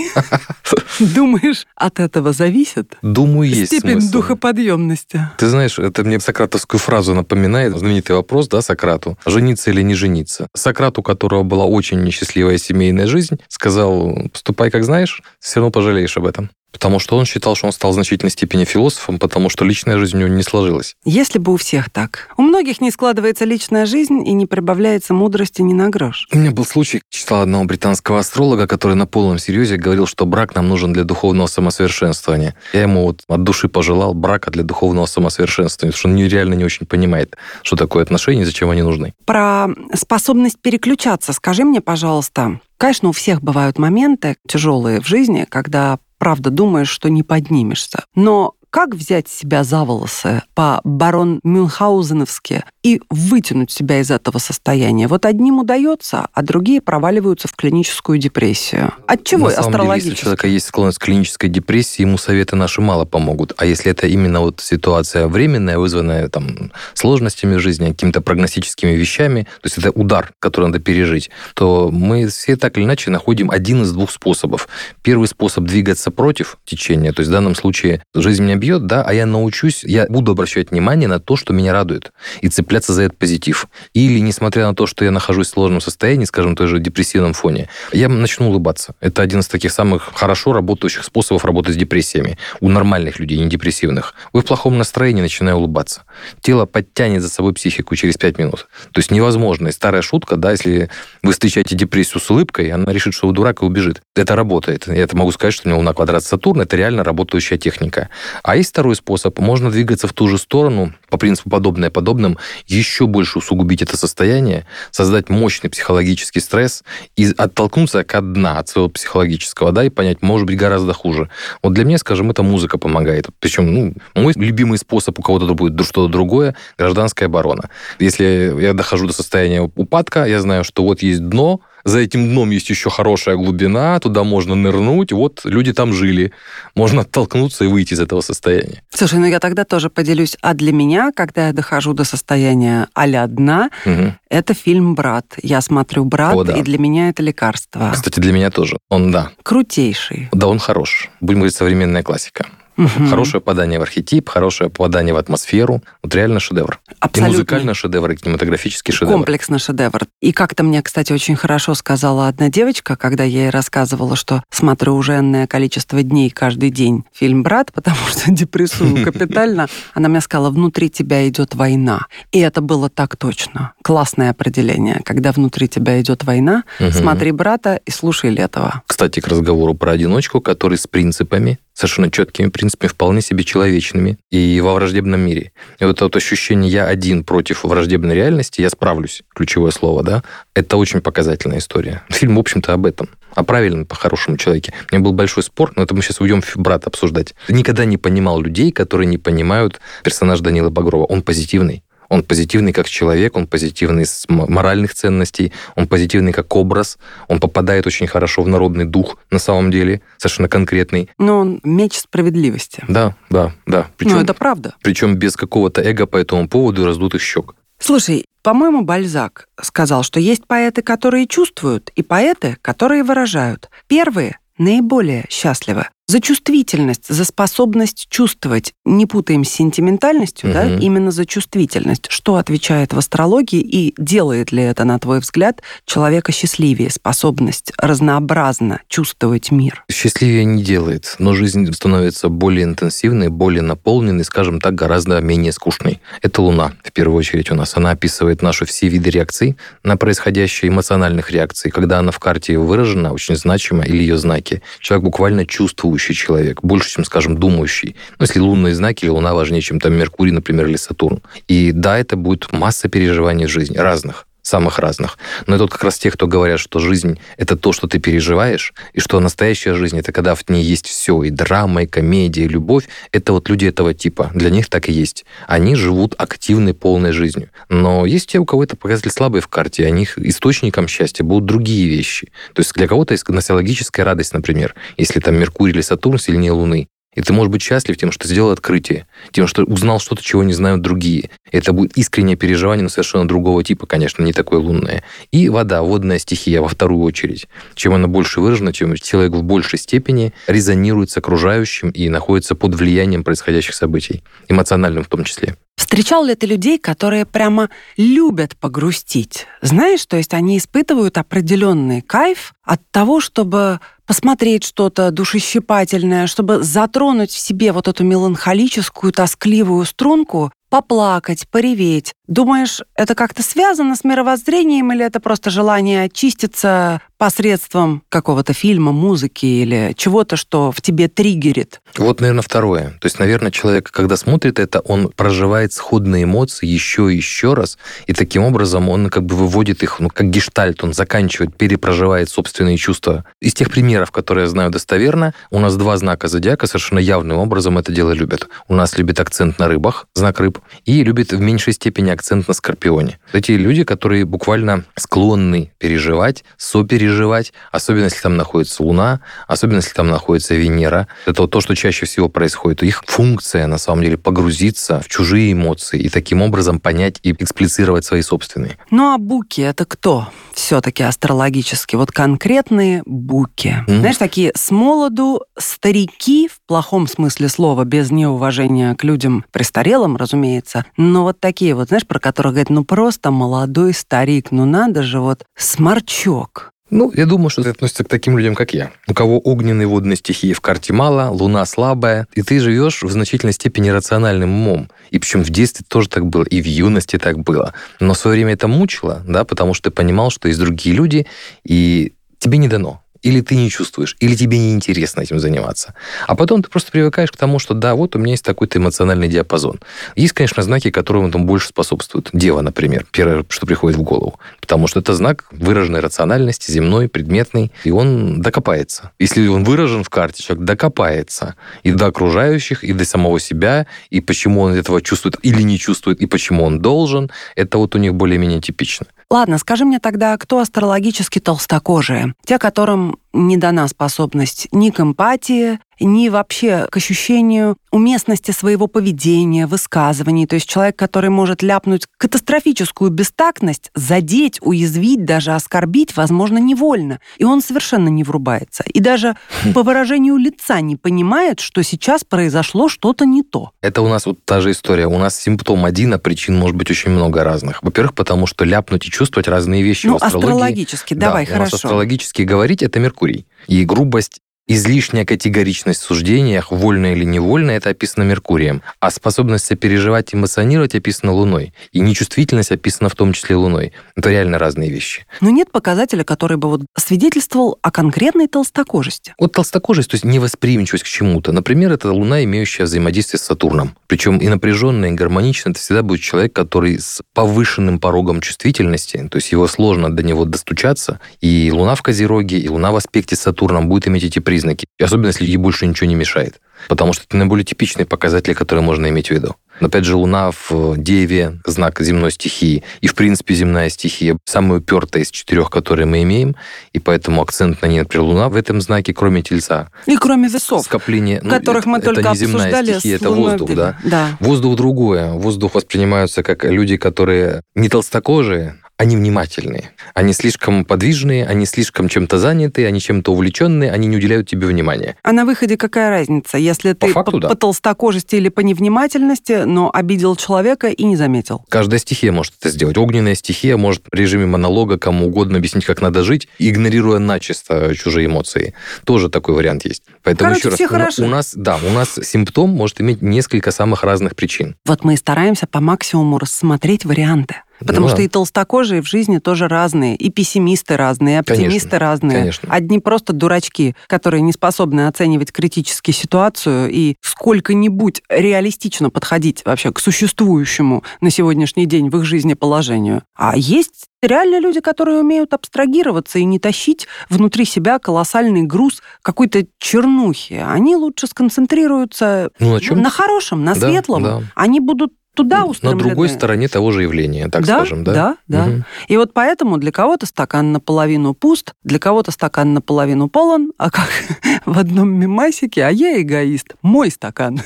Думаешь, 1.01 1.67
от 1.75 2.01
этого 2.01 2.35
зависит? 2.35 2.99
Думаю, 3.01 3.49
есть 3.49 3.73
Степень 3.73 4.03
смысл. 4.03 4.13
духоподъемности. 4.13 5.31
Ты 5.39 5.49
знаешь, 5.49 5.79
это 5.79 6.05
мне 6.05 6.21
сократовскую 6.21 6.79
фразу 6.79 7.15
напоминает, 7.15 7.77
знаменитый 7.79 8.15
вопрос, 8.15 8.47
да, 8.49 8.61
Сократу, 8.61 9.19
жениться 9.25 9.71
или 9.71 9.81
не 9.81 9.95
жениться. 9.95 10.49
Сократ, 10.53 10.99
у 10.99 11.03
которого 11.03 11.43
была 11.43 11.65
очень 11.65 12.03
несчастливая 12.03 12.59
семейная 12.59 13.07
жизнь, 13.07 13.39
сказал, 13.49 14.29
поступай 14.31 14.71
как 14.71 14.85
знаешь, 14.85 15.23
все 15.41 15.61
равно 15.61 15.71
пожалеешь 15.71 16.19
об 16.19 16.27
этом. 16.27 16.51
Потому 16.73 16.99
что 16.99 17.17
он 17.17 17.25
считал, 17.25 17.55
что 17.55 17.67
он 17.67 17.73
стал 17.73 17.93
в 17.93 17.95
значительной 17.95 18.31
степени 18.31 18.65
философом, 18.65 19.19
потому 19.19 19.49
что 19.49 19.65
личная 19.65 19.99
жизнь 19.99 20.17
у 20.17 20.21
него 20.21 20.35
не 20.35 20.43
сложилась. 20.43 20.95
Если 21.05 21.39
бы 21.39 21.53
у 21.53 21.57
всех 21.57 21.91
так. 21.91 22.29
У 22.37 22.43
многих 22.43 22.81
не 22.81 22.91
складывается 22.91 23.45
личная 23.45 23.87
жизнь 23.87 24.27
и 24.27 24.33
не 24.33 24.47
прибавляется 24.47 25.15
мудрости 25.15 25.63
ни 25.63 25.73
на 25.73 25.89
грош. 25.89 26.29
У 26.33 26.39
меня 26.39 26.51
был 26.51 26.67
случай, 26.67 27.01
читал 27.09 27.43
одного 27.43 27.65
британского 27.65 28.19
астролога, 28.19 28.67
который 28.67 28.95
на 28.95 29.07
полном 29.07 29.39
серьезе 29.39 29.77
говорил, 29.77 30.07
что 30.07 30.27
брак 30.27 30.55
нам 30.55 30.69
нужен 30.69 30.93
для 30.93 31.05
духовного 31.05 31.47
самосовершенствования. 31.47 32.55
Я 32.73 32.83
ему 32.83 33.05
вот 33.05 33.23
от 33.27 33.43
души 33.43 33.69
пожелал 33.69 34.13
брака 34.15 34.51
для 34.51 34.63
духовного 34.63 35.07
самосовершенствования, 35.07 35.93
потому 35.93 35.99
что 35.99 36.09
он 36.09 36.29
реально 36.29 36.55
не 36.55 36.65
очень 36.65 36.87
понимает, 36.87 37.37
что 37.63 37.77
такое 37.77 38.03
отношения 38.03 38.43
и 38.43 38.45
зачем 38.45 38.71
они 38.71 38.83
нужны. 38.83 39.15
Про 39.25 39.69
способность 39.95 40.61
переключаться 40.61 41.33
скажи 41.33 41.65
мне, 41.65 41.81
пожалуйста, 41.81 42.61
Конечно, 42.77 43.09
у 43.09 43.13
всех 43.13 43.43
бывают 43.43 43.79
моменты 43.79 44.37
тяжелые 44.47 45.01
в 45.01 45.07
жизни, 45.07 45.47
когда 45.49 45.99
правда 46.19 46.51
думаешь, 46.51 46.89
что 46.89 47.09
не 47.09 47.23
поднимешься. 47.23 48.05
Но 48.15 48.55
как 48.71 48.95
взять 48.95 49.29
себя 49.29 49.65
за 49.65 49.85
волосы 49.85 50.43
по 50.55 50.81
барон 50.85 51.41
Мюнхгаузеновски 51.43 52.65
и 52.83 53.01
вытянуть 53.11 53.71
себя 53.71 54.01
из 54.01 54.11
этого 54.11 54.39
состояния? 54.39 55.09
Вот 55.09 55.25
одним 55.25 55.61
удается, 55.61 56.29
а 56.33 56.43
другие 56.43 56.81
проваливаются 56.81 57.49
в 57.49 57.53
клиническую 57.53 58.19
депрессию. 58.19 58.93
От 59.07 59.25
чего 59.25 59.47
На 59.47 59.63
самом 59.63 59.73
деле, 59.73 59.95
если 59.95 60.11
у 60.11 60.15
человека 60.15 60.47
есть 60.47 60.67
склонность 60.67 60.99
к 60.99 61.05
клинической 61.05 61.49
депрессии, 61.49 62.03
ему 62.03 62.19
советы 62.19 62.57
наши 62.57 62.81
мало 62.81 63.05
помогут. 63.05 63.55
А 63.57 63.65
если 63.65 63.91
это 63.91 64.07
именно 64.07 64.41
вот 64.41 64.61
ситуация 64.61 65.27
временная, 65.27 65.79
вызванная 65.79 66.29
там 66.29 66.73
сложностями 66.95 67.57
жизни, 67.57 67.89
какими-то 67.89 68.21
прогностическими 68.21 68.93
вещами, 68.93 69.43
то 69.63 69.67
есть 69.67 69.79
это 69.79 69.91
удар, 69.91 70.33
который 70.39 70.67
надо 70.67 70.81
пережить, 70.81 71.31
то 71.55 71.91
мы 71.91 72.27
все 72.29 72.57
так 72.57 72.77
или 72.77 72.85
иначе 72.85 73.11
находим 73.11 73.51
один 73.51 73.83
из 73.83 73.93
двух 73.93 74.11
способов. 74.11 74.69
Первый 75.03 75.29
способ 75.29 75.65
двигаться 75.65 76.11
против 76.11 76.59
течения, 76.65 77.13
то 77.13 77.21
есть 77.21 77.31
в 77.31 77.33
данном 77.33 77.55
случае 77.55 78.03
жизнь 78.15 78.43
меня 78.43 78.57
бьет, 78.57 78.66
да, 78.79 79.03
а 79.03 79.13
я 79.13 79.27
научусь, 79.27 79.85
я 79.85 80.07
буду 80.09 80.33
обращать 80.33 80.71
внимание 80.71 81.09
на 81.09 81.21
то, 81.21 81.37
что 81.37 81.53
меня 81.53 81.73
радует, 81.73 82.13
и 82.41 82.49
цепляться 82.49 82.93
за 82.93 83.03
этот 83.03 83.19
позитив. 83.19 83.67
Или, 83.95 84.19
несмотря 84.21 84.67
на 84.67 84.75
то, 84.75 84.87
что 84.87 85.05
я 85.05 85.11
нахожусь 85.11 85.49
в 85.49 85.51
сложном 85.51 85.81
состоянии, 85.81 86.25
скажем, 86.25 86.57
той 86.57 86.67
же 86.67 86.79
депрессивном 86.81 87.33
фоне, 87.33 87.69
я 87.93 88.09
начну 88.09 88.49
улыбаться. 88.49 88.95
Это 89.01 89.23
один 89.23 89.41
из 89.41 89.49
таких 89.49 89.73
самых 89.73 90.13
хорошо 90.15 90.53
работающих 90.53 91.05
способов 91.05 91.45
работы 91.45 91.73
с 91.73 91.77
депрессиями 91.77 92.39
у 92.61 92.69
нормальных 92.69 93.19
людей, 93.19 93.39
не 93.39 93.49
депрессивных. 93.49 94.15
Вы 94.33 94.43
в 94.43 94.45
плохом 94.45 94.79
настроении 94.79 95.23
начинаете 95.23 95.57
улыбаться. 95.57 96.03
Тело 96.41 96.67
подтянет 96.67 97.23
за 97.23 97.29
собой 97.29 97.53
психику 97.55 97.95
через 97.97 98.17
5 98.17 98.39
минут. 98.39 98.69
То 98.93 98.99
есть 98.99 99.11
невозможно. 99.11 99.69
И 99.69 99.73
старая 99.73 100.03
шутка, 100.03 100.37
да, 100.37 100.53
если 100.53 100.91
вы 101.23 101.33
встречаете 101.33 101.77
депрессию 101.77 102.21
с 102.21 102.31
улыбкой, 102.31 102.71
она 102.71 102.93
решит, 102.93 103.15
что 103.15 103.29
вы 103.29 103.33
дурак 103.33 103.63
и 103.63 103.65
убежит. 103.65 104.03
Это 104.15 104.35
работает. 104.35 104.87
Я 104.89 105.03
это 105.03 105.17
могу 105.17 105.33
сказать, 105.33 105.55
что 105.55 105.69
у 105.69 105.73
него 105.73 105.83
на 105.83 105.93
квадрат 105.93 106.25
Сатурн 106.25 106.63
это 106.63 106.77
реально 106.77 107.05
работающая 107.05 107.59
техника. 107.59 108.09
А 108.47 108.55
есть 108.55 108.71
второй 108.71 108.95
способ. 108.95 109.37
Можно 109.41 109.73
двигаться 109.73 110.07
в 110.07 110.13
ту 110.13 110.29
же 110.29 110.39
сторону, 110.39 110.95
по 111.11 111.19
принципу 111.19 111.51
подобное 111.51 111.91
подобным, 111.91 112.39
еще 112.69 113.09
больше 113.09 113.41
усугубить 113.41 113.83
это 113.83 113.97
состояние, 113.97 114.67
создать 114.93 115.29
мощный 115.29 115.69
психологический 115.69 116.39
стресс 116.39 116.85
и 117.17 117.35
оттолкнуться 117.37 118.07
от 118.09 118.33
дна, 118.33 118.61
от 118.61 118.69
своего 118.69 118.89
психологического, 118.89 119.73
да, 119.73 119.83
и 119.83 119.91
понять, 119.91 120.23
может 120.23 120.47
быть, 120.47 120.57
гораздо 120.57 120.93
хуже. 120.93 121.29
Вот 121.61 121.73
для 121.73 121.85
меня, 121.85 121.99
скажем, 121.99 122.31
эта 122.31 122.45
музыка 122.45 122.79
помогает. 122.79 123.27
Причем, 123.41 123.75
ну, 123.75 123.95
мой 124.15 124.33
любимый 124.37 124.79
способ, 124.79 125.19
у 125.19 125.23
кого-то 125.23 125.53
будет 125.53 125.85
что-то 125.85 126.07
другое, 126.07 126.55
гражданская 126.79 127.29
оборона. 127.29 127.69
Если 127.99 128.55
я 128.63 128.75
дохожу 128.75 129.09
до 129.09 129.13
состояния 129.13 129.61
упадка, 129.61 130.25
я 130.25 130.41
знаю, 130.41 130.63
что 130.63 130.85
вот 130.85 131.03
есть 131.03 131.29
дно, 131.29 131.63
за 131.87 132.01
этим 132.01 132.29
дном 132.29 132.51
есть 132.51 132.69
еще 132.69 132.91
хорошая 132.91 133.37
глубина, 133.37 134.01
туда 134.01 134.25
можно 134.25 134.57
нырнуть, 134.57 135.13
вот 135.13 135.43
люди 135.45 135.73
там 135.73 135.93
жили. 135.93 136.33
Можно 136.75 137.03
оттолкнуться 137.03 137.65
и 137.65 137.69
выйти 137.69 137.95
из 137.95 138.01
этого 138.01 138.23
состояния. 138.23 138.83
Слушай, 138.91 139.21
ну 139.21 139.27
я 139.27 139.39
тогда 139.39 139.65
тоже 139.65 139.89
поделюсь. 139.89 140.37
А 140.43 140.55
для 140.55 140.73
меня, 140.73 141.13
когда 141.15 141.47
я 141.47 141.53
дохожу 141.53 141.95
до 141.95 142.03
состояния 142.03 142.89
а-ля 142.93 143.25
дна, 143.29 143.71
угу. 143.85 144.15
это 144.29 144.53
фильм 144.53 144.97
«Брат». 144.97 145.27
Я 145.43 145.61
смотрю 145.61 146.05
«Брат», 146.05 146.35
О, 146.35 146.43
да. 146.43 146.55
и 146.55 146.63
для 146.63 146.77
меня 146.79 147.09
это 147.09 147.23
лекарство. 147.23 147.93
Кстати, 147.95 148.19
для 148.19 148.33
меня 148.33 148.51
тоже. 148.51 148.79
Он, 148.89 149.13
да. 149.13 149.31
Крутейший. 149.45 150.29
Да, 150.33 150.49
он 150.49 150.59
хорош. 150.59 151.09
Будем 151.21 151.39
говорить, 151.39 151.55
современная 151.55 152.03
классика. 152.03 152.47
Угу. 152.77 153.09
Хорошее 153.09 153.41
попадание 153.41 153.79
в 153.79 153.83
архетип, 153.83 154.29
хорошее 154.29 154.71
попадание 154.71 155.15
в 155.15 155.17
атмосферу. 155.17 155.83
Вот 156.03 156.15
реально 156.15 156.41
шедевр. 156.41 156.79
Абсолютно. 157.01 157.31
И 157.31 157.33
музыкальный 157.33 157.75
шедевр, 157.75 158.11
и 158.11 158.17
кинематографический 158.17 158.93
шедевр. 158.93 159.15
Комплексный 159.15 159.59
шедевр. 159.59 160.07
И 160.21 160.33
как-то 160.33 160.63
мне, 160.63 160.83
кстати, 160.83 161.13
очень 161.13 161.37
хорошо 161.37 161.75
сказала 161.75 162.29
одна 162.29 162.49
девочка, 162.49 162.97
когда 162.97 163.25
я 163.25 163.45
ей 163.45 163.51
рассказывала, 163.51 164.17
что 164.17 164.43
смотрю 164.51 164.95
уже 164.95 165.19
энное 165.19 165.47
количество 165.47 166.03
дней 166.03 166.31
каждый 166.31 166.71
день 166.71 167.05
фильм 167.13 167.43
«Брат», 167.43 167.73
потому 167.75 167.97
что 168.09 168.31
депрессую 168.31 169.05
капитально. 169.05 169.69
Она 169.95 170.09
мне 170.09 170.21
сказала, 170.21 170.51
внутри 170.51 170.91
тебя 170.91 171.27
идет 171.29 171.55
война. 171.55 172.07
И 172.33 172.41
это 172.41 172.61
было 172.61 172.91
так 172.91 173.17
точно. 173.17 173.73
Классное 173.83 174.31
определение. 174.31 175.01
Когда 175.05 175.33
внутри 175.33 175.69
тебя 175.69 176.01
идет 176.01 176.25
война, 176.25 176.65
смотри 176.91 177.33
«Брата» 177.33 177.81
и 177.85 177.91
слушай 177.91 178.31
Летова. 178.31 178.83
Кстати, 178.87 179.21
к 179.21 179.29
разговору 179.29 179.75
про 179.75 179.93
одиночку, 179.93 180.41
который 180.41 180.79
с 180.79 180.87
принципами, 180.87 181.59
совершенно 181.77 182.11
четкими 182.11 182.49
принципами, 182.49 182.89
вполне 182.89 183.21
себе 183.21 183.45
человечными 183.45 184.19
и 184.31 184.61
во 184.63 184.75
враждебном 184.75 185.21
мире. 185.21 185.53
И 185.79 185.85
вот 185.85 185.97
это 185.97 186.05
вот 186.05 186.17
ощущение 186.17 186.71
«я 186.71 186.87
один 186.87 187.23
против 187.23 187.65
враждебной 187.65 188.15
реальности, 188.15 188.63
я 188.63 188.71
справлюсь», 188.71 189.23
ключевое 189.35 189.71
слово, 189.71 190.03
да, 190.03 190.25
это 190.55 190.79
очень 190.79 191.03
показательная 191.03 191.59
история. 191.59 192.03
Фильм, 192.09 192.37
в 192.37 192.41
общем-то, 192.41 192.73
об 192.73 192.87
этом 192.87 193.11
о 193.35 193.45
правильном, 193.45 193.85
по-хорошему 193.85 194.39
человеке. 194.39 194.73
У 194.91 194.95
меня 194.95 195.05
был 195.05 195.13
большой 195.13 195.43
спор, 195.43 195.73
но 195.77 195.83
это 195.83 195.95
мы 195.95 196.01
сейчас 196.01 196.21
уйдем 196.21 196.43
брат 196.55 196.87
обсуждать. 196.87 197.35
Никогда 197.49 197.85
не 197.85 197.99
понимал 197.99 198.41
людей, 198.41 198.73
которые 198.73 199.07
не 199.07 199.19
понимают 199.19 199.79
персонаж 200.03 200.41
Данила 200.41 200.71
Багрова. 200.71 201.05
Он 201.05 201.21
позитивный. 201.21 201.83
Он 202.09 202.23
позитивный 202.23 202.73
как 202.73 202.89
человек, 202.89 203.37
он 203.37 203.47
позитивный 203.47 204.07
с 204.07 204.27
моральных 204.29 204.95
ценностей, 204.95 205.53
он 205.75 205.87
позитивный 205.87 206.33
как 206.33 206.55
образ, 206.57 206.99
он 207.29 207.41
попадает 207.41 207.87
очень 207.87 208.07
хорошо 208.07 208.43
в 208.43 208.49
народный 208.49 208.85
дух 208.85 209.19
на 209.31 209.39
самом 209.39 209.71
деле, 209.71 210.01
совершенно 210.19 210.49
конкретный. 210.49 211.09
Но 211.19 211.39
он 211.41 211.61
меч 211.63 211.99
справедливости. 211.99 212.85
Да, 212.89 213.15
да, 213.31 213.53
да. 213.67 213.87
Причем, 213.97 214.17
ну, 214.17 214.23
это 214.23 214.35
правда. 214.35 214.75
Причем 214.83 215.17
без 215.17 215.37
какого-то 215.37 215.83
эго 215.83 216.07
по 216.07 216.17
этому 216.17 216.49
поводу 216.49 216.83
и 216.83 216.85
раздутых 216.85 217.23
щек. 217.23 217.55
Слушай, 217.79 218.25
по-моему, 218.43 218.83
Бальзак 218.83 219.49
сказал, 219.61 220.03
что 220.03 220.21
есть 220.21 220.47
поэты, 220.47 220.83
которые 220.83 221.27
чувствуют, 221.27 221.91
и 221.95 222.03
поэты, 222.03 222.57
которые 222.63 223.03
выражают. 223.03 223.69
Первые 223.87 224.39
наиболее 224.57 225.27
счастливы 225.29 225.87
за 226.09 226.21
чувствительность, 226.21 227.09
за 227.09 227.25
способность 227.25 228.07
чувствовать. 228.09 228.73
Не 228.85 229.07
путаем 229.07 229.45
с 229.45 229.51
сентиментальностью, 229.51 230.51
угу. 230.51 230.55
да, 230.55 230.77
именно 230.77 231.11
за 231.11 231.27
чувствительность. 231.27 232.07
Что 232.09 232.37
отвечает 232.37 232.93
в 232.93 232.99
астрологии 232.99 233.61
и 233.61 233.95
делает 233.99 234.53
ли 234.53 234.63
это, 234.63 234.85
на 234.85 234.99
твой 234.99 235.21
взгляд, 235.21 235.63
человека 235.85 236.33
счастливее, 236.33 236.91
способность 236.91 237.73
разнообразно 237.79 238.81
чувствовать 238.89 239.51
мир? 239.51 239.85
Счастливее 239.91 240.45
не 240.45 240.63
делает, 240.63 241.17
но 241.19 241.35
жизнь 241.35 241.73
становится 241.73 242.29
более 242.29 242.65
интенсивной, 242.65 243.29
более 243.29 243.63
наполненной, 243.63 244.25
скажем 244.25 244.61
так, 244.61 244.75
гораздо 244.75 245.21
менее 245.21 245.53
скучной. 245.53 246.01
Это 246.23 246.43
Луна, 246.43 246.73
в 246.85 246.93
первую 246.93 247.19
очередь, 247.19 247.51
у 247.51 247.55
нас. 247.55 247.77
Она 247.77 247.91
описывает 247.91 248.43
наши 248.43 248.65
все 248.65 248.89
виды 248.89 249.11
реакций 249.11 249.57
на 249.83 249.97
происходящие 249.97 250.71
эмоциональных 250.71 251.33
реакций. 251.33 251.71
Когда 251.73 251.99
она 251.99 252.13
в 252.13 252.19
карте 252.21 252.59
выражена, 252.59 253.13
очень 253.13 253.37
значимо, 253.37 253.85
или 253.85 253.99
ее 253.99 254.19
знаки, 254.19 254.63
человек 254.81 255.05
буквально 255.05 255.47
чувствует 255.47 255.96
чувствующий 255.97 256.15
человек, 256.15 256.63
больше, 256.63 256.91
чем, 256.91 257.05
скажем, 257.05 257.37
думающий. 257.37 257.97
Ну, 258.19 258.25
если 258.25 258.41
лунные 258.41 258.75
знаки, 258.75 259.05
или 259.05 259.11
Луна 259.11 259.35
важнее, 259.35 259.63
чем 259.63 259.81
там 259.81 259.95
Меркурий, 259.95 260.33
например, 260.33 260.67
или 260.67 260.77
Сатурн. 260.77 261.23
И 261.49 261.73
да, 261.73 261.99
это 261.99 262.17
будет 262.17 262.53
масса 262.53 262.89
переживаний 262.89 263.47
жизни, 263.47 263.77
разных 263.77 264.27
самых 264.47 264.79
разных. 264.79 265.19
Но 265.47 265.57
это 265.57 265.65
вот 265.65 265.73
как 265.73 265.85
раз 265.85 265.99
те, 265.99 266.11
кто 266.11 266.27
говорят, 266.27 266.61
что 266.61 266.79
жизнь— 266.79 267.19
это 267.37 267.57
то, 267.57 267.73
что 267.73 267.87
ты 267.89 267.99
переживаешь, 267.99 268.73
и 268.93 269.01
что 269.01 269.21
настоящая 269.21 269.75
жизнь— 269.75 269.99
это 270.01 270.13
когда 270.13 270.35
в 270.35 270.49
ней 270.49 270.63
есть 270.63 270.87
все, 270.87 271.23
и 271.23 271.31
драма, 271.31 271.83
и 271.83 271.87
комедия, 271.87 272.45
и 272.45 272.49
любовь. 272.49 272.89
Это 273.13 273.33
вот 273.33 273.49
люди 273.49 273.67
этого 273.67 273.95
типа. 273.95 274.31
Для 274.35 274.51
них 274.51 274.69
так 274.69 274.89
и 274.89 274.93
есть. 274.93 275.25
Они 275.47 275.75
живут 275.75 276.15
активной, 276.19 276.75
полной 276.75 277.13
жизнью. 277.13 277.51
Но 277.69 278.07
есть 278.07 278.29
те, 278.31 278.39
у 278.39 278.45
кого 278.45 278.65
это 278.65 278.77
показатель 278.77 279.11
слабый 279.11 279.41
в 279.41 279.49
карте, 279.49 279.83
и 279.83 279.87
них 279.97 280.19
источником 280.19 280.87
счастья 280.87 281.25
будут 281.25 281.47
другие 281.47 281.89
вещи. 281.89 282.29
То 282.55 282.61
есть 282.61 282.73
для 282.75 282.87
кого-то 282.87 283.13
есть 283.13 283.29
носологическая 283.29 284.05
радость, 284.05 284.33
например, 284.33 284.75
если 284.97 285.21
там 285.21 285.35
Меркурий 285.35 285.73
или 285.73 285.81
Сатурн 285.81 286.19
сильнее 286.19 286.53
Луны. 286.53 286.89
И 287.17 287.23
ты 287.23 287.33
можешь 287.33 287.51
быть 287.51 287.63
счастлив 287.63 287.97
тем, 287.97 288.13
что 288.13 288.29
сделал 288.29 288.51
открытие, 288.51 289.07
тем, 289.33 289.47
что 289.47 289.65
узнал 289.65 289.99
что-то, 289.99 290.23
чего 290.23 290.43
не 290.43 290.53
знают 290.53 290.83
другие. 290.83 291.31
Это 291.53 291.73
будет 291.73 291.97
искреннее 291.97 292.37
переживание, 292.37 292.83
но 292.83 292.89
совершенно 292.89 293.27
другого 293.27 293.63
типа, 293.63 293.87
конечно, 293.87 294.23
не 294.23 294.33
такое 294.33 294.61
лунное. 294.61 295.03
И 295.31 295.49
вода, 295.49 295.83
водная 295.83 296.19
стихия 296.19 296.61
во 296.61 296.69
вторую 296.69 297.03
очередь. 297.03 297.49
Чем 297.75 297.95
она 297.95 298.09
больше 298.09 298.41
выражена, 298.41 298.73
чем 298.73 298.95
человек 298.97 299.33
в 299.33 299.43
большей 299.43 299.79
степени 299.79 300.33
резонирует 300.47 301.11
с 301.11 301.17
окружающим 301.17 301.91
и 301.91 302.09
находится 302.09 302.55
под 302.55 302.75
влиянием 302.75 303.25
происходящих 303.25 303.75
событий, 303.75 304.23
эмоциональным 304.49 305.05
в 305.05 305.09
том 305.09 305.25
числе. 305.25 305.57
Встречал 305.77 306.25
ли 306.25 306.35
ты 306.35 306.47
людей, 306.47 306.79
которые 306.79 307.27
прямо 307.27 307.69
любят 307.97 308.57
погрустить? 308.57 309.47
Знаешь, 309.61 310.05
то 310.07 310.17
есть 310.17 310.33
они 310.33 310.59
испытывают 310.59 311.19
определенный 311.19 312.01
кайф 312.01 312.55
от 312.65 312.81
того, 312.91 313.21
чтобы 313.21 313.81
посмотреть 314.07 314.65
что-то 314.65 315.11
душещипательное, 315.11 316.27
чтобы 316.27 316.63
затронуть 316.63 317.31
в 317.31 317.39
себе 317.39 317.73
вот 317.73 317.89
эту 317.89 318.05
меланхолическую, 318.05 319.13
тоскливую 319.13 319.85
струнку, 319.85 320.51
поплакать, 320.69 321.49
пореветь. 321.49 322.13
Думаешь, 322.27 322.83
это 322.97 323.15
как-то 323.15 323.43
связано 323.43 323.95
с 323.95 324.03
мировоззрением 324.03 324.93
или 324.93 325.05
это 325.05 325.21
просто 325.21 325.51
желание 325.51 326.05
очиститься 326.05 327.01
посредством 327.19 328.03
какого-то 328.09 328.53
фильма, 328.53 328.93
музыки 328.93 329.47
или 329.47 329.95
чего-то, 329.97 330.37
что 330.37 330.71
в 330.71 330.81
тебе 330.81 331.09
триггерит? 331.09 331.81
Вот, 331.97 332.21
наверное, 332.21 332.43
второе. 332.43 332.91
То 333.01 333.07
есть, 333.07 333.19
наверное, 333.19 333.51
человек, 333.51 333.91
когда 333.91 334.17
смотрит 334.17 334.59
это, 334.59 334.81
он 334.81 335.09
проживает 335.09 335.73
сходные 335.73 336.25
эмоции 336.25 336.67
еще 336.67 337.13
и 337.13 337.17
еще 337.17 337.55
раз, 337.55 337.79
и 338.07 338.13
таким 338.13 338.43
образом 338.43 338.89
он 338.89 339.09
как 339.09 339.25
бы 339.25 339.35
выводит 339.35 339.83
их, 339.83 340.01
ну, 340.01 340.09
как 340.09 340.29
гештальт, 340.31 340.85
он 340.85 340.93
заканчивает, 340.93 341.57
перепроживает 341.57 342.29
собственные 342.29 342.77
чувства. 342.77 343.25
Из 343.41 343.55
тех 343.55 343.71
примеров, 343.71 344.11
которые 344.11 344.45
я 344.45 344.51
знаю 344.51 344.71
достоверно, 344.71 345.33
у 345.51 345.59
нас 345.59 345.77
два 345.77 345.97
знака 345.97 346.29
зодиака 346.29 346.67
совершенно 346.67 346.99
явным 346.99 347.39
образом 347.39 347.79
это 347.79 347.93
дело 347.93 348.13
любят. 348.13 348.49
У 348.69 348.75
нас 348.75 348.99
любит 348.99 349.21
акцент 349.21 349.59
на 349.59 349.69
рыбах, 349.69 350.07
знак 350.15 350.41
рыб, 350.41 350.59
и 350.85 351.03
любит 351.03 351.33
в 351.33 351.41
меньшей 351.41 351.73
степени 351.73 352.11
акцент 352.17 352.49
на 352.49 352.55
скорпионе. 352.55 353.19
Эти 353.33 353.53
люди, 353.53 353.85
которые 353.85 354.25
буквально 354.25 354.85
склонны 354.97 355.71
переживать, 355.79 356.45
сопереживать, 356.57 357.53
особенно 357.71 358.05
если 358.05 358.21
там 358.21 358.37
находится 358.37 358.83
Луна, 358.83 359.21
особенно 359.47 359.77
если 359.77 359.93
там 359.93 360.09
находится 360.09 360.55
Венера. 360.55 361.07
Это 361.27 361.43
вот 361.43 361.51
то, 361.51 361.61
что 361.61 361.77
чаще 361.77 362.07
всего 362.07 362.29
происходит. 362.29 362.83
Их 362.83 363.03
функция, 363.07 363.67
на 363.67 363.79
самом 363.79 364.03
деле, 364.03 364.17
погрузиться 364.17 365.01
в 365.01 365.09
чужие 365.09 365.53
эмоции 365.53 366.01
и 366.01 366.09
таким 366.09 366.43
образом 366.43 366.81
понять 366.81 367.21
и 367.23 367.33
эксплицировать 367.33 368.05
свои 368.05 368.23
собственные. 368.23 368.79
Ну 368.91 369.13
а 369.15 369.19
буки 369.19 369.61
это 369.61 369.85
кто? 369.85 370.29
Все-таки 370.53 371.03
астрологически. 371.03 371.97
Вот 371.97 372.11
конкретные 372.11 373.03
буки. 373.05 373.85
Mm. 373.87 374.01
Знаешь, 374.01 374.17
такие 374.17 374.53
с 374.55 374.71
молоду 374.71 375.43
старики, 375.59 376.49
в 376.49 376.67
плохом 376.67 377.07
смысле 377.07 377.49
слова, 377.49 377.85
без 377.85 378.11
неуважения 378.11 378.95
к 378.95 379.05
людям 379.05 379.45
престарелым, 379.51 380.17
разумеется. 380.17 380.87
Но 380.97 381.25
вот 381.25 381.41
такие 381.41 381.75
вот, 381.75 381.89
знаешь, 381.89 382.06
про 382.07 382.19
которых 382.19 382.53
говорят, 382.53 382.71
ну 382.71 382.85
просто 382.85 383.31
молодой 383.31 383.93
старик, 383.93 384.51
ну 384.51 384.65
надо 384.65 385.03
же, 385.03 385.21
вот 385.21 385.45
сморчок. 385.57 386.73
Ну, 386.89 387.13
я 387.13 387.27
думаю, 387.27 387.51
что 387.51 387.63
это 387.63 387.71
относится 387.71 388.05
к 388.05 388.09
таким 388.09 388.39
людям, 388.39 388.55
как 388.55 388.73
я. 388.73 388.93
У 389.09 389.15
кого 389.15 389.41
огненные 389.41 389.89
водные 389.89 390.17
стихии 390.17 390.53
в 390.53 390.61
карте 390.61 390.93
мало, 390.93 391.31
луна 391.31 391.67
слабая, 391.67 392.29
и 392.35 392.43
ты 392.43 392.61
живешь 392.61 393.03
в 393.03 393.11
значительной 393.11 393.55
степени 393.55 393.89
рациональным 393.89 394.51
умом. 394.51 394.89
И 395.11 395.19
причем 395.19 395.43
в 395.43 395.51
детстве 395.51 395.85
тоже 395.89 396.09
так 396.09 396.27
было, 396.27 396.45
и 396.45 396.63
в 396.63 396.67
юности 396.67 397.19
так 397.19 397.41
было. 397.41 397.75
Но 397.99 398.15
в 398.15 398.19
свое 398.19 398.37
время 398.37 398.53
это 398.53 398.69
мучило, 398.69 399.25
да, 399.27 399.45
потому 399.45 399.75
что 399.75 399.91
ты 399.91 399.97
понимал, 399.97 400.31
что 400.31 400.47
есть 400.47 400.61
другие 400.61 400.95
люди, 400.95 401.27
и 401.65 402.13
тебе 402.39 402.59
не 402.59 402.69
дано 402.69 403.03
или 403.23 403.41
ты 403.41 403.57
не 403.57 403.71
чувствуешь, 403.71 404.17
или 404.21 404.35
тебе 404.35 404.59
неинтересно 404.59 405.21
этим 405.21 405.39
заниматься. 405.39 405.95
А 406.27 406.35
потом 406.35 406.63
ты 406.63 406.71
просто 406.71 406.93
привыкаешь 406.93 407.31
к 407.31 407.37
тому, 407.37 407.59
что 407.59 407.75
да, 407.75 407.95
вот 407.95 408.17
у 408.17 408.19
меня 408.19 408.33
есть 408.33 408.45
такой-то 408.45 408.79
эмоциональный 408.79 409.29
диапазон. 409.29 409.81
Есть, 410.15 410.33
конечно, 410.33 410.63
знаки, 410.63 410.91
которые 410.91 411.31
там 411.31 411.47
больше 411.47 411.69
способствуют. 411.69 412.31
Дева, 412.33 412.61
например, 412.61 413.07
первое, 413.11 413.45
что 413.49 413.67
приходит 413.67 413.99
в 413.99 414.03
голову. 414.03 414.39
Потому 414.61 414.87
что 414.87 415.01
это 415.01 415.15
знак 415.15 415.45
выраженной 415.51 416.01
рациональности, 416.01 416.71
земной, 416.71 417.09
предметный, 417.09 417.73
и 417.85 417.91
он 417.91 418.41
докопается. 418.41 419.11
Если 419.19 419.47
он 419.47 419.65
выражен 419.65 420.05
в 420.05 420.09
карте, 420.09 420.43
человек 420.43 420.65
докопается 420.65 421.57
и 421.83 421.93
до 421.93 422.07
окружающих, 422.07 422.85
и 422.85 422.93
до 422.93 423.05
самого 423.05 423.41
себя, 423.41 423.87
и 424.11 424.21
почему 424.21 424.63
он 424.63 424.75
этого 424.75 425.03
чувствует 425.03 425.37
или 425.43 425.63
не 425.63 425.79
чувствует, 425.79 426.21
и 426.21 426.27
почему 426.27 426.65
он 426.65 426.81
должен, 426.81 427.31
это 427.55 427.79
вот 427.79 427.95
у 427.95 427.99
них 427.99 428.15
более-менее 428.15 428.61
типично. 428.61 429.07
Ладно, 429.29 429.59
скажи 429.59 429.85
мне 429.85 429.99
тогда, 429.99 430.37
кто 430.37 430.61
астрологически 430.61 431.41
толстокожие? 431.41 432.35
Те, 432.45 432.59
которым 432.59 433.19
не 433.37 433.57
дана 433.57 433.87
способность 433.89 434.69
ни 434.73 434.91
к 434.91 435.01
эмпатии, 435.01 435.79
ни 436.01 436.29
вообще 436.29 436.87
к 436.91 436.97
ощущению 436.97 437.77
уместности 437.91 438.51
своего 438.51 438.87
поведения, 438.87 439.67
высказываний. 439.67 440.47
То 440.47 440.55
есть 440.57 440.69
человек, 440.69 440.97
который 440.97 441.31
может 441.31 441.63
ляпнуть 441.63 442.07
катастрофическую 442.19 443.11
бестактность, 443.11 443.91
задеть, 443.95 444.59
уязвить, 444.61 445.25
даже 445.25 445.53
оскорбить, 445.53 446.17
возможно, 446.17 446.59
невольно. 446.59 447.21
И 447.39 447.45
он 447.45 447.63
совершенно 447.63 448.09
не 448.09 448.25
врубается. 448.25 448.85
И 448.87 449.01
даже 449.01 449.37
хм. 449.65 449.73
по 449.73 449.83
выражению 449.83 450.37
лица 450.37 450.81
не 450.81 450.97
понимает, 450.97 451.61
что 451.61 451.83
сейчас 451.83 452.25
произошло 452.25 452.89
что-то 452.89 453.25
не 453.25 453.43
то. 453.43 453.71
Это 453.81 454.03
у 454.03 454.09
нас 454.09 454.27
вот 454.27 454.45
та 454.45 454.61
же 454.61 454.73
история. 454.73 455.07
У 455.07 455.19
нас 455.19 455.39
симптом 455.39 455.85
один, 455.85 456.13
а 456.13 456.19
причин 456.19 456.59
может 456.59 456.77
быть 456.77 456.91
очень 456.91 457.11
много 457.11 457.45
разных. 457.45 457.83
Во-первых, 457.83 458.15
потому 458.15 458.47
что 458.47 458.65
ляпнуть 458.65 459.07
и 459.07 459.11
чувствовать 459.11 459.49
разные 459.49 459.83
вещи 459.83 460.07
ну, 460.09 460.17
астрологически, 460.17 461.15
давай, 461.15 461.47
да, 461.47 461.53
хорошо. 461.53 461.63
У 461.63 461.65
нас 461.65 461.75
астрологически 461.75 462.43
говорить— 462.43 462.83
это 462.83 463.01
Меркурий. 463.01 463.26
И 463.67 463.85
грубость 463.85 464.41
Излишняя 464.69 465.25
категоричность 465.25 466.03
в 466.03 466.05
суждениях, 466.07 466.73
вольно 466.73 467.13
или 467.13 467.23
невольно, 467.25 467.71
это 467.71 467.91
описано 467.91 468.25
Меркурием, 468.25 468.83
а 468.99 469.13
способность 469.13 469.65
сопереживать 469.65 470.33
и 470.33 470.37
эмоционировать 470.37 470.97
описана 470.97 471.33
Луной, 471.33 471.73
и 471.93 472.01
нечувствительность 472.01 472.73
описана 472.73 473.09
в 473.09 473.15
том 473.15 473.33
числе 473.33 473.55
Луной. 473.55 473.93
Это 474.17 474.29
реально 474.29 474.59
разные 474.59 474.91
вещи. 474.91 475.25
Но 475.41 475.51
нет 475.51 475.71
показателя, 475.71 476.25
который 476.25 476.57
бы 476.57 476.69
вот 476.69 476.81
свидетельствовал 476.97 477.79
о 477.81 477.93
конкретной 477.93 478.49
толстокожести. 478.49 479.35
Вот 479.39 479.53
толстокожесть, 479.53 480.11
то 480.11 480.17
есть 480.17 480.25
невосприимчивость 480.25 481.05
к 481.05 481.07
чему-то. 481.07 481.53
Например, 481.53 481.93
это 481.93 482.11
Луна, 482.11 482.43
имеющая 482.43 482.85
взаимодействие 482.85 483.39
с 483.39 483.45
Сатурном. 483.45 483.97
Причем 484.09 484.39
и 484.39 484.49
напряженно, 484.49 485.05
и 485.07 485.13
гармонично 485.13 485.71
это 485.71 485.79
всегда 485.79 486.03
будет 486.03 486.23
человек, 486.23 486.53
который 486.53 486.99
с 486.99 487.23
повышенным 487.35 488.01
порогом 488.01 488.41
чувствительности, 488.41 489.29
то 489.31 489.37
есть 489.37 489.53
его 489.53 489.69
сложно 489.69 490.11
до 490.11 490.25
него 490.25 490.45
достучаться, 490.45 491.21
и 491.41 491.71
Луна 491.73 491.95
в 491.95 492.03
Козероге, 492.03 492.59
и 492.59 492.69
Луна 492.69 492.91
в 492.91 492.97
аспекте 492.97 493.37
с 493.37 493.41
Сатурном 493.43 493.89
будет 493.89 494.09
иметь 494.09 494.25
эти 494.25 494.41
признаки, 494.57 494.87
особенно 494.99 495.27
если 495.27 495.45
ей 495.45 495.59
больше 495.59 495.87
ничего 495.87 496.09
не 496.09 496.15
мешает. 496.15 496.61
Потому 496.89 497.13
что 497.13 497.25
это 497.25 497.37
наиболее 497.37 497.65
типичные 497.65 498.07
показатели, 498.07 498.55
которые 498.55 498.83
можно 498.83 499.07
иметь 499.09 499.29
в 499.29 499.31
виду. 499.31 499.57
Но 499.81 499.89
опять 499.89 500.05
же, 500.05 500.17
Луна 500.17 500.51
в 500.51 500.97
Деве, 500.97 501.61
знак 501.67 502.01
земной 502.01 502.31
стихии, 502.31 502.83
и, 503.03 503.07
в 503.07 503.15
принципе, 503.15 503.55
земная 503.55 503.91
стихия 503.91 504.39
самая 504.47 504.79
упертая 504.79 505.23
из 505.23 505.31
четырех, 505.31 505.69
которые 505.69 506.07
мы 506.07 506.23
имеем, 506.23 506.57
и 506.95 506.99
поэтому 506.99 507.43
акцент 507.43 507.83
на 507.83 507.87
ней, 507.87 507.99
например, 507.99 508.25
Луна 508.25 508.49
в 508.49 508.57
этом 508.57 508.81
знаке, 508.81 509.13
кроме 509.13 509.43
Тельца. 509.43 509.91
И 510.07 510.17
кроме 510.17 510.49
весов, 510.49 510.85
скопление, 510.85 511.41
ну, 511.43 511.51
которых 511.51 511.85
мы 511.85 511.99
это 511.99 512.15
только 512.15 512.31
не 512.31 512.37
земная 512.37 512.69
обсуждали 512.69 512.99
стихия, 512.99 513.17
это 513.17 513.31
воздух, 513.31 513.71
да? 513.75 513.99
да? 514.05 514.29
Воздух 514.41 514.77
другое. 514.77 515.33
Воздух 515.33 515.75
воспринимаются 515.75 516.43
как 516.43 516.65
люди, 516.65 516.97
которые 516.97 517.61
не 517.75 517.91
толстокожие, 517.91 518.79
они 518.99 519.17
внимательные. 519.17 519.91
Они 520.15 520.33
слишком 520.33 520.85
подвижные, 520.85 521.45
они 521.45 521.67
слишком 521.67 522.09
чем-то 522.09 522.39
заняты, 522.39 522.87
они 522.87 522.99
чем-то 522.99 523.33
увлеченные, 523.33 523.93
они 523.93 524.09
не 524.09 524.17
уделяют 524.17 524.49
тебе 524.49 524.67
внимания. 524.67 525.17
А 525.23 525.33
на 525.33 525.45
выходе 525.45 525.77
какая 525.77 526.09
разница, 526.09 526.57
если 526.57 526.95
ты 526.95 527.09
по, 527.09 527.13
факту, 527.13 527.33
по, 527.33 527.39
да. 527.41 527.49
по 527.49 527.55
толстокожести 527.57 528.37
или 528.37 528.49
по 528.49 528.61
невнимательности, 528.61 529.65
но 529.65 529.91
обидел 529.93 530.35
человека 530.35 530.89
и 530.89 531.05
не 531.05 531.17
заметил? 531.17 531.65
Каждая 531.69 532.01
стихия 532.01 532.33
может 532.33 532.55
это 532.59 532.71
сделать. 532.71 532.97
Огненная 532.97 533.35
стихия 533.35 533.77
может 533.77 534.03
в 534.11 534.15
режиме 534.15 534.47
монолога 534.47 534.99
кому 534.99 535.27
угодно 535.27 535.59
объяснить, 535.59 535.85
как 535.85 536.01
надо 536.01 536.25
жить, 536.25 536.49
игнорируя 536.59 537.19
начисто 537.19 537.95
чужие 537.95 538.27
эмоции. 538.27 538.73
Тоже 539.05 539.29
такой 539.29 539.55
вариант 539.55 539.85
есть. 539.85 540.05
Поэтому 540.23 540.51
Короче, 540.51 540.69
еще 540.69 540.77
все 540.77 540.87
раз, 540.87 541.17
хороши. 541.17 541.23
у, 541.23 541.27
у 541.27 541.29
нас, 541.29 541.53
да, 541.55 541.79
у 541.87 541.91
нас 541.91 542.19
симптом 542.23 542.71
может 542.71 542.99
иметь 543.03 543.21
несколько 543.21 543.73
самых 543.73 544.05
разных 544.05 544.35
причин. 544.37 544.77
Вот 544.87 545.05
мы 545.05 545.15
и 545.15 545.17
стараемся 545.17 545.67
по 545.67 545.81
максимуму 545.81 546.39
рассмотреть 546.39 547.05
варианты. 547.05 547.57
Потому 547.79 548.03
ну, 548.03 548.09
что 548.09 548.19
да. 548.19 548.23
и 548.23 548.29
толстокожие 548.29 549.03
в 549.03 549.09
жизни 549.09 549.39
тоже 549.39 549.69
разные, 549.69 550.17
и 550.17 550.31
пессимисты 550.31 550.97
разные, 550.97 551.37
и 551.37 551.39
оптимисты 551.39 551.91
конечно, 551.91 551.99
разные. 551.99 552.39
Конечно. 552.39 552.69
Одни 552.73 552.99
просто 552.99 553.33
дурачки, 553.33 553.95
которые 554.07 554.43
не 554.43 554.53
способны 554.53 555.07
оценивать 555.07 555.53
критически 555.53 556.11
ситуацию 556.11 556.91
и 556.91 557.17
сколько-нибудь 557.21 558.23
реалистично 558.29 559.11
подходить 559.11 559.63
вообще 559.65 559.93
к 559.93 560.01
существующему 560.01 561.05
на 561.21 561.31
сегодняшний 561.31 561.87
день 561.87 562.11
в 562.11 562.17
их 562.17 562.25
жизни 562.25 562.55
положению. 562.55 563.23
А 563.35 563.57
есть 563.57 564.07
реально 564.23 564.61
люди, 564.61 564.81
которые 564.81 565.21
умеют 565.21 565.53
абстрагироваться 565.55 566.39
и 566.39 566.45
не 566.45 566.59
тащить 566.59 567.07
внутри 567.29 567.65
себя 567.65 567.99
колоссальный 567.99 568.63
груз 568.63 569.03
какой-то 569.23 569.67
чернухи. 569.79 570.55
Они 570.55 570.97
лучше 570.97 571.27
сконцентрируются 571.27 572.51
ну, 572.59 572.75
на, 572.75 572.81
чем? 572.81 573.01
на 573.01 573.11
хорошем, 573.11 573.65
на 573.65 573.75
да, 573.75 573.81
светлом. 573.81 574.23
Да. 574.23 574.43
Они 574.55 574.81
будут 574.81 575.13
туда 575.37 575.65
устремлены. 575.65 576.03
На 576.03 576.09
другой 576.09 576.29
стороне 576.29 576.67
того 576.67 576.91
же 576.91 577.03
явления, 577.03 577.49
так 577.49 577.65
да, 577.65 577.77
скажем, 577.77 578.03
да? 578.03 578.13
Да, 578.13 578.37
да. 578.49 578.65
Угу. 578.65 578.85
И 579.09 579.17
вот 579.17 579.33
поэтому 579.33 579.77
для 579.77 579.93
кого-то 579.93 580.27
стакан 580.27 580.73
наполовину 580.73 581.35
пуст, 581.35 581.75
для 581.85 581.99
кого-то 581.99 582.33
стакан 582.33 582.75
наполовину 582.75 583.29
полон, 583.29 583.73
а 583.79 583.91
как 583.91 584.09
в 584.67 584.79
одном 584.79 585.13
мемасике, 585.15 585.85
а 585.85 585.91
я 585.91 586.21
эгоист, 586.21 586.75
мой 586.83 587.11
стакан. 587.11 587.61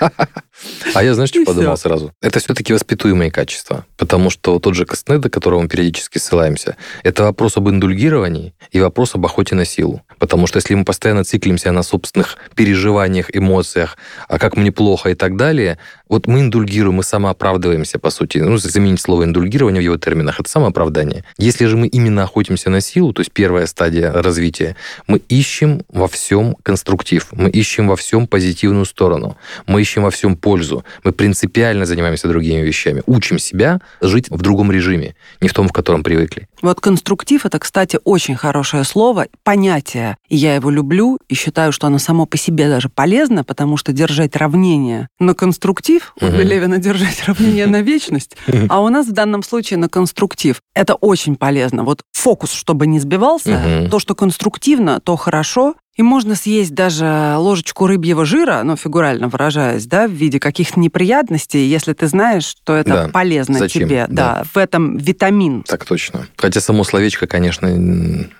А 0.94 1.02
я, 1.02 1.14
знаешь, 1.14 1.30
что 1.30 1.44
подумал 1.44 1.76
все. 1.76 1.88
сразу? 1.88 2.12
Это 2.20 2.38
все-таки 2.38 2.72
воспитуемые 2.72 3.30
качества. 3.30 3.86
Потому 3.96 4.30
что 4.30 4.58
тот 4.58 4.74
же 4.74 4.84
Кастнеда, 4.84 5.30
к 5.30 5.32
которому 5.32 5.62
мы 5.62 5.68
периодически 5.68 6.18
ссылаемся, 6.18 6.76
это 7.02 7.24
вопрос 7.24 7.56
об 7.56 7.68
индульгировании 7.68 8.54
и 8.70 8.80
вопрос 8.80 9.14
об 9.14 9.24
охоте 9.24 9.54
на 9.54 9.64
силу. 9.64 10.02
Потому 10.18 10.46
что 10.46 10.58
если 10.58 10.74
мы 10.74 10.84
постоянно 10.84 11.24
циклимся 11.24 11.72
на 11.72 11.82
собственных 11.82 12.36
переживаниях, 12.54 13.34
эмоциях, 13.34 13.96
а 14.28 14.38
как 14.38 14.56
мне 14.56 14.72
плохо 14.72 15.10
и 15.10 15.14
так 15.14 15.36
далее, 15.36 15.78
вот 16.08 16.26
мы 16.26 16.40
индульгируем, 16.40 16.96
мы 16.96 17.02
самооправдываемся, 17.02 17.98
по 17.98 18.10
сути. 18.10 18.38
Ну, 18.38 18.58
заменить 18.58 19.00
слово 19.00 19.24
индульгирование 19.24 19.80
в 19.80 19.84
его 19.84 19.96
терминах, 19.96 20.40
это 20.40 20.48
самооправдание. 20.48 21.24
Если 21.38 21.64
же 21.66 21.76
мы 21.76 21.86
именно 21.86 22.24
охотимся 22.24 22.68
на 22.68 22.80
силу, 22.80 23.12
то 23.12 23.20
есть 23.20 23.32
первая 23.32 23.66
стадия 23.66 24.12
развития, 24.12 24.76
мы 25.06 25.22
ищем 25.28 25.82
во 25.88 26.08
всем 26.08 26.54
конструктив, 26.62 27.28
мы 27.32 27.48
ищем 27.48 27.88
во 27.88 27.96
всем 27.96 28.26
позитивную 28.26 28.84
сторону, 28.84 29.38
мы 29.66 29.80
ищем 29.80 30.02
во 30.02 30.10
всем 30.10 30.36
пользу, 30.36 30.51
что 30.60 30.84
мы 31.04 31.12
принципиально 31.12 31.86
занимаемся 31.86 32.28
другими 32.28 32.60
вещами. 32.60 33.02
Учим 33.06 33.38
себя 33.38 33.80
жить 34.00 34.28
в 34.30 34.42
другом 34.42 34.70
режиме, 34.72 35.14
не 35.40 35.48
в 35.48 35.54
том, 35.54 35.68
в 35.68 35.72
котором 35.72 36.02
привыкли. 36.02 36.48
Вот 36.60 36.80
конструктив— 36.80 37.44
это, 37.46 37.58
кстати, 37.58 37.98
очень 38.04 38.36
хорошее 38.36 38.84
слово, 38.84 39.26
понятие. 39.42 40.16
И 40.28 40.36
я 40.36 40.54
его 40.54 40.70
люблю 40.70 41.18
и 41.28 41.34
считаю, 41.34 41.72
что 41.72 41.86
оно 41.86 41.98
само 41.98 42.26
по 42.26 42.36
себе 42.36 42.68
даже 42.68 42.88
полезно, 42.88 43.44
потому 43.44 43.76
что 43.76 43.92
держать 43.92 44.36
равнение 44.36 45.08
на 45.18 45.34
конструктив, 45.34 46.14
у 46.20 46.26
Левина 46.26 46.78
держать 46.78 47.24
равнение 47.26 47.66
на 47.66 47.82
вечность, 47.82 48.36
а 48.68 48.80
у 48.80 48.88
нас 48.88 49.06
в 49.06 49.12
данном 49.12 49.42
случае 49.42 49.78
на 49.78 49.88
конструктив. 49.88 50.60
Это 50.74 50.94
очень 50.94 51.36
полезно. 51.36 51.84
Вот 51.84 52.02
фокус, 52.12 52.52
чтобы 52.52 52.86
не 52.86 53.00
сбивался, 53.00 53.88
то, 53.90 53.98
что 53.98 54.14
конструктивно, 54.14 55.00
то 55.00 55.16
хорошо, 55.16 55.74
и 55.96 56.02
можно 56.02 56.34
съесть 56.34 56.74
даже 56.74 57.34
ложечку 57.36 57.86
рыбьего 57.86 58.24
жира, 58.24 58.62
ну, 58.64 58.76
фигурально 58.76 59.28
выражаясь, 59.28 59.86
да, 59.86 60.06
в 60.06 60.10
виде 60.12 60.40
каких-то 60.40 60.80
неприятностей, 60.80 61.66
если 61.66 61.92
ты 61.92 62.06
знаешь, 62.06 62.44
что 62.44 62.74
это 62.74 62.90
Да. 62.90 63.08
полезно 63.08 63.58
Зачем? 63.58 63.88
тебе. 63.88 64.06
Да. 64.08 64.22
Да. 64.22 64.44
в 64.52 64.56
этом 64.56 64.96
витамин. 64.96 65.62
Так 65.64 65.84
точно. 65.84 66.26
Хотя 66.36 66.60
само 66.60 66.84
словечко, 66.84 67.26
конечно, 67.26 67.68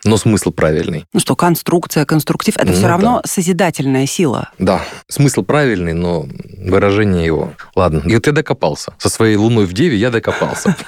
но 0.05 0.17
смысл 0.17 0.51
правильный. 0.51 1.05
Ну 1.13 1.21
что, 1.21 1.37
конструкция, 1.37 2.05
конструктив, 2.07 2.57
это 2.57 2.67
Ну 2.69 2.73
все 2.73 2.83
да. 2.83 2.89
равно 2.89 3.21
созидательная 3.25 4.07
сила. 4.07 4.51
Да, 4.59 4.81
смысл 5.09 5.43
правильный, 5.43 5.93
но 5.93 6.27
выражение 6.65 7.27
его. 7.27 7.53
Ладно, 7.75 8.03
и 8.07 8.15
вот 8.15 8.27
я 8.27 8.33
докопался. 8.33 8.95
Со 8.99 9.09
своей 9.09 9.37
луной 9.37 9.67
в 9.67 9.73
Деве 9.73 9.97
я 9.97 10.11
докопался. 10.11 10.75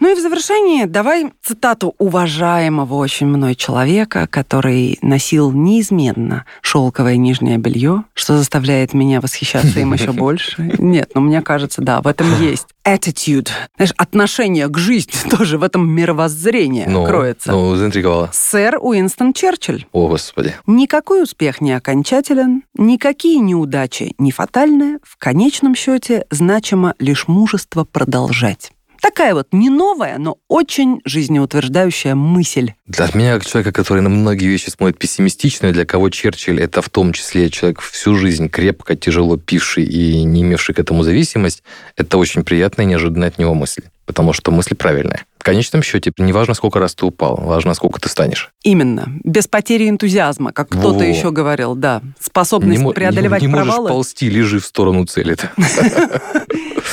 Ну 0.00 0.10
и 0.10 0.16
в 0.16 0.20
завершении 0.20 0.84
давай 0.84 1.30
цитату 1.40 1.94
уважаемого 1.98 2.94
очень 2.94 3.28
мной 3.28 3.54
человека, 3.54 4.26
который 4.26 4.98
носил 5.00 5.52
неизменно 5.74 6.44
шелковое 6.62 7.16
нижнее 7.16 7.58
белье, 7.58 8.04
что 8.14 8.36
заставляет 8.36 8.94
меня 8.94 9.20
восхищаться 9.20 9.80
им 9.80 9.92
еще 9.92 10.12
больше. 10.12 10.74
Нет, 10.78 11.10
ну 11.14 11.20
мне 11.20 11.42
кажется, 11.42 11.82
да, 11.82 12.00
в 12.00 12.06
этом 12.06 12.26
есть. 12.40 12.66
Attitude. 12.86 13.48
Знаешь, 13.76 13.92
отношение 13.96 14.68
к 14.68 14.78
жизни 14.78 15.12
тоже 15.30 15.58
в 15.58 15.62
этом 15.62 15.88
мировоззрении 15.88 16.84
Ну, 16.86 17.04
кроется. 17.06 17.50
Ну, 17.50 17.74
заинтриговала. 17.76 18.30
Сэр 18.32 18.78
Уинстон 18.80 19.32
Черчилль. 19.32 19.86
О, 19.92 20.08
Господи. 20.08 20.54
Никакой 20.66 21.22
успех 21.22 21.60
не 21.60 21.72
окончателен, 21.72 22.62
никакие 22.76 23.38
неудачи 23.40 24.14
не 24.18 24.32
фатальны, 24.32 24.98
в 25.02 25.16
конечном 25.16 25.74
счете 25.74 26.26
значимо 26.30 26.94
лишь 26.98 27.26
мужество 27.26 27.84
продолжать. 27.84 28.70
Такая 29.04 29.34
вот 29.34 29.48
не 29.52 29.68
новая, 29.68 30.16
но 30.16 30.38
очень 30.48 31.02
жизнеутверждающая 31.04 32.14
мысль. 32.14 32.72
Для 32.86 33.06
меня, 33.12 33.34
как 33.34 33.44
человека, 33.44 33.70
который 33.70 34.00
на 34.00 34.08
многие 34.08 34.46
вещи 34.46 34.70
смотрит 34.70 34.96
пессимистично, 34.98 35.72
для 35.72 35.84
кого 35.84 36.08
Черчилль 36.08 36.58
это 36.58 36.80
в 36.80 36.88
том 36.88 37.12
числе 37.12 37.50
человек 37.50 37.80
всю 37.80 38.16
жизнь 38.16 38.48
крепко, 38.48 38.96
тяжело 38.96 39.36
пивший 39.36 39.84
и 39.84 40.22
не 40.24 40.40
имевший 40.40 40.74
к 40.74 40.78
этому 40.78 41.02
зависимость, 41.02 41.62
это 41.98 42.16
очень 42.16 42.44
приятная 42.44 42.86
и 42.86 42.88
неожиданная 42.88 43.28
от 43.28 43.38
него 43.38 43.52
мысль. 43.52 43.82
Потому 44.06 44.32
что 44.32 44.50
мысль 44.50 44.74
правильная. 44.74 45.24
В 45.38 45.44
конечном 45.44 45.82
счете, 45.82 46.10
не 46.18 46.32
важно, 46.32 46.54
сколько 46.54 46.78
раз 46.78 46.94
ты 46.94 47.04
упал, 47.06 47.36
важно, 47.36 47.74
сколько 47.74 48.00
ты 48.00 48.08
станешь. 48.08 48.50
Именно. 48.62 49.08
Без 49.24 49.46
потери 49.48 49.88
энтузиазма, 49.88 50.52
как 50.52 50.68
кто-то 50.70 50.98
Во. 50.98 51.04
еще 51.04 51.30
говорил, 51.30 51.74
да. 51.74 52.02
Способность 52.20 52.80
мо- 52.80 52.92
преодолевать 52.92 53.42
не, 53.42 53.48
не 53.48 53.52
можешь 53.52 53.66
провалы. 53.66 53.88
ползти, 53.90 54.28
лежи 54.30 54.60
в 54.60 54.64
сторону 54.66 55.04
цели. 55.06 55.36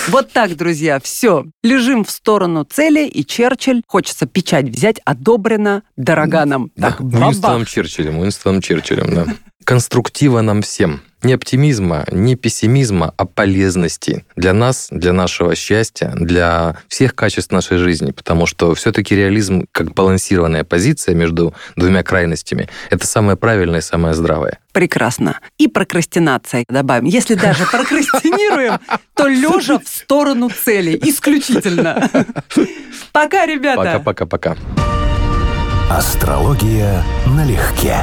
Вот 0.07 0.31
так, 0.31 0.55
друзья, 0.55 0.99
все. 0.99 1.45
Лежим 1.63 2.03
в 2.03 2.09
сторону 2.11 2.63
цели, 2.63 3.05
и 3.07 3.25
Черчилль, 3.25 3.81
хочется 3.87 4.25
печать 4.25 4.65
взять, 4.69 4.99
одобрено 5.05 5.83
Дороганом. 5.95 6.71
Да, 6.75 6.91
Так, 6.91 7.01
бабах. 7.01 7.29
Уинстоном 7.29 7.65
Черчиллем, 7.65 8.19
Уинстоном 8.19 8.61
Черчиллем, 8.61 9.13
да. 9.13 9.25
Конструктива 9.63 10.41
нам 10.41 10.61
всем. 10.61 11.01
Не 11.23 11.33
оптимизма, 11.33 12.05
не 12.11 12.35
пессимизма, 12.35 13.13
а 13.15 13.25
полезности 13.25 14.25
для 14.35 14.53
нас, 14.53 14.87
для 14.89 15.13
нашего 15.13 15.55
счастья, 15.55 16.13
для 16.15 16.77
всех 16.87 17.13
качеств 17.13 17.51
нашей 17.51 17.77
жизни. 17.77 18.11
Потому 18.11 18.47
что 18.47 18.73
все-таки 18.73 19.15
реализм, 19.15 19.65
как 19.71 19.93
балансированная 19.93 20.63
позиция 20.63 21.13
между 21.13 21.53
двумя 21.75 22.01
крайностями, 22.01 22.69
это 22.89 23.05
самое 23.05 23.37
правильное 23.37 23.79
и 23.79 23.83
самое 23.83 24.15
здравое. 24.15 24.59
Прекрасно. 24.71 25.39
И 25.57 25.67
прокрастинация 25.67 26.65
добавим. 26.67 27.05
Если 27.05 27.35
даже 27.35 27.65
прокрастинируем, 27.65 28.79
то 29.15 29.27
лежа 29.27 29.79
в 29.79 29.87
сторону 29.87 30.49
цели. 30.49 30.99
Исключительно. 31.03 32.09
Пока, 33.11 33.45
ребята. 33.45 34.01
Пока-пока-пока. 34.03 34.57
Астрология 35.89 37.03
налегке. 37.27 37.97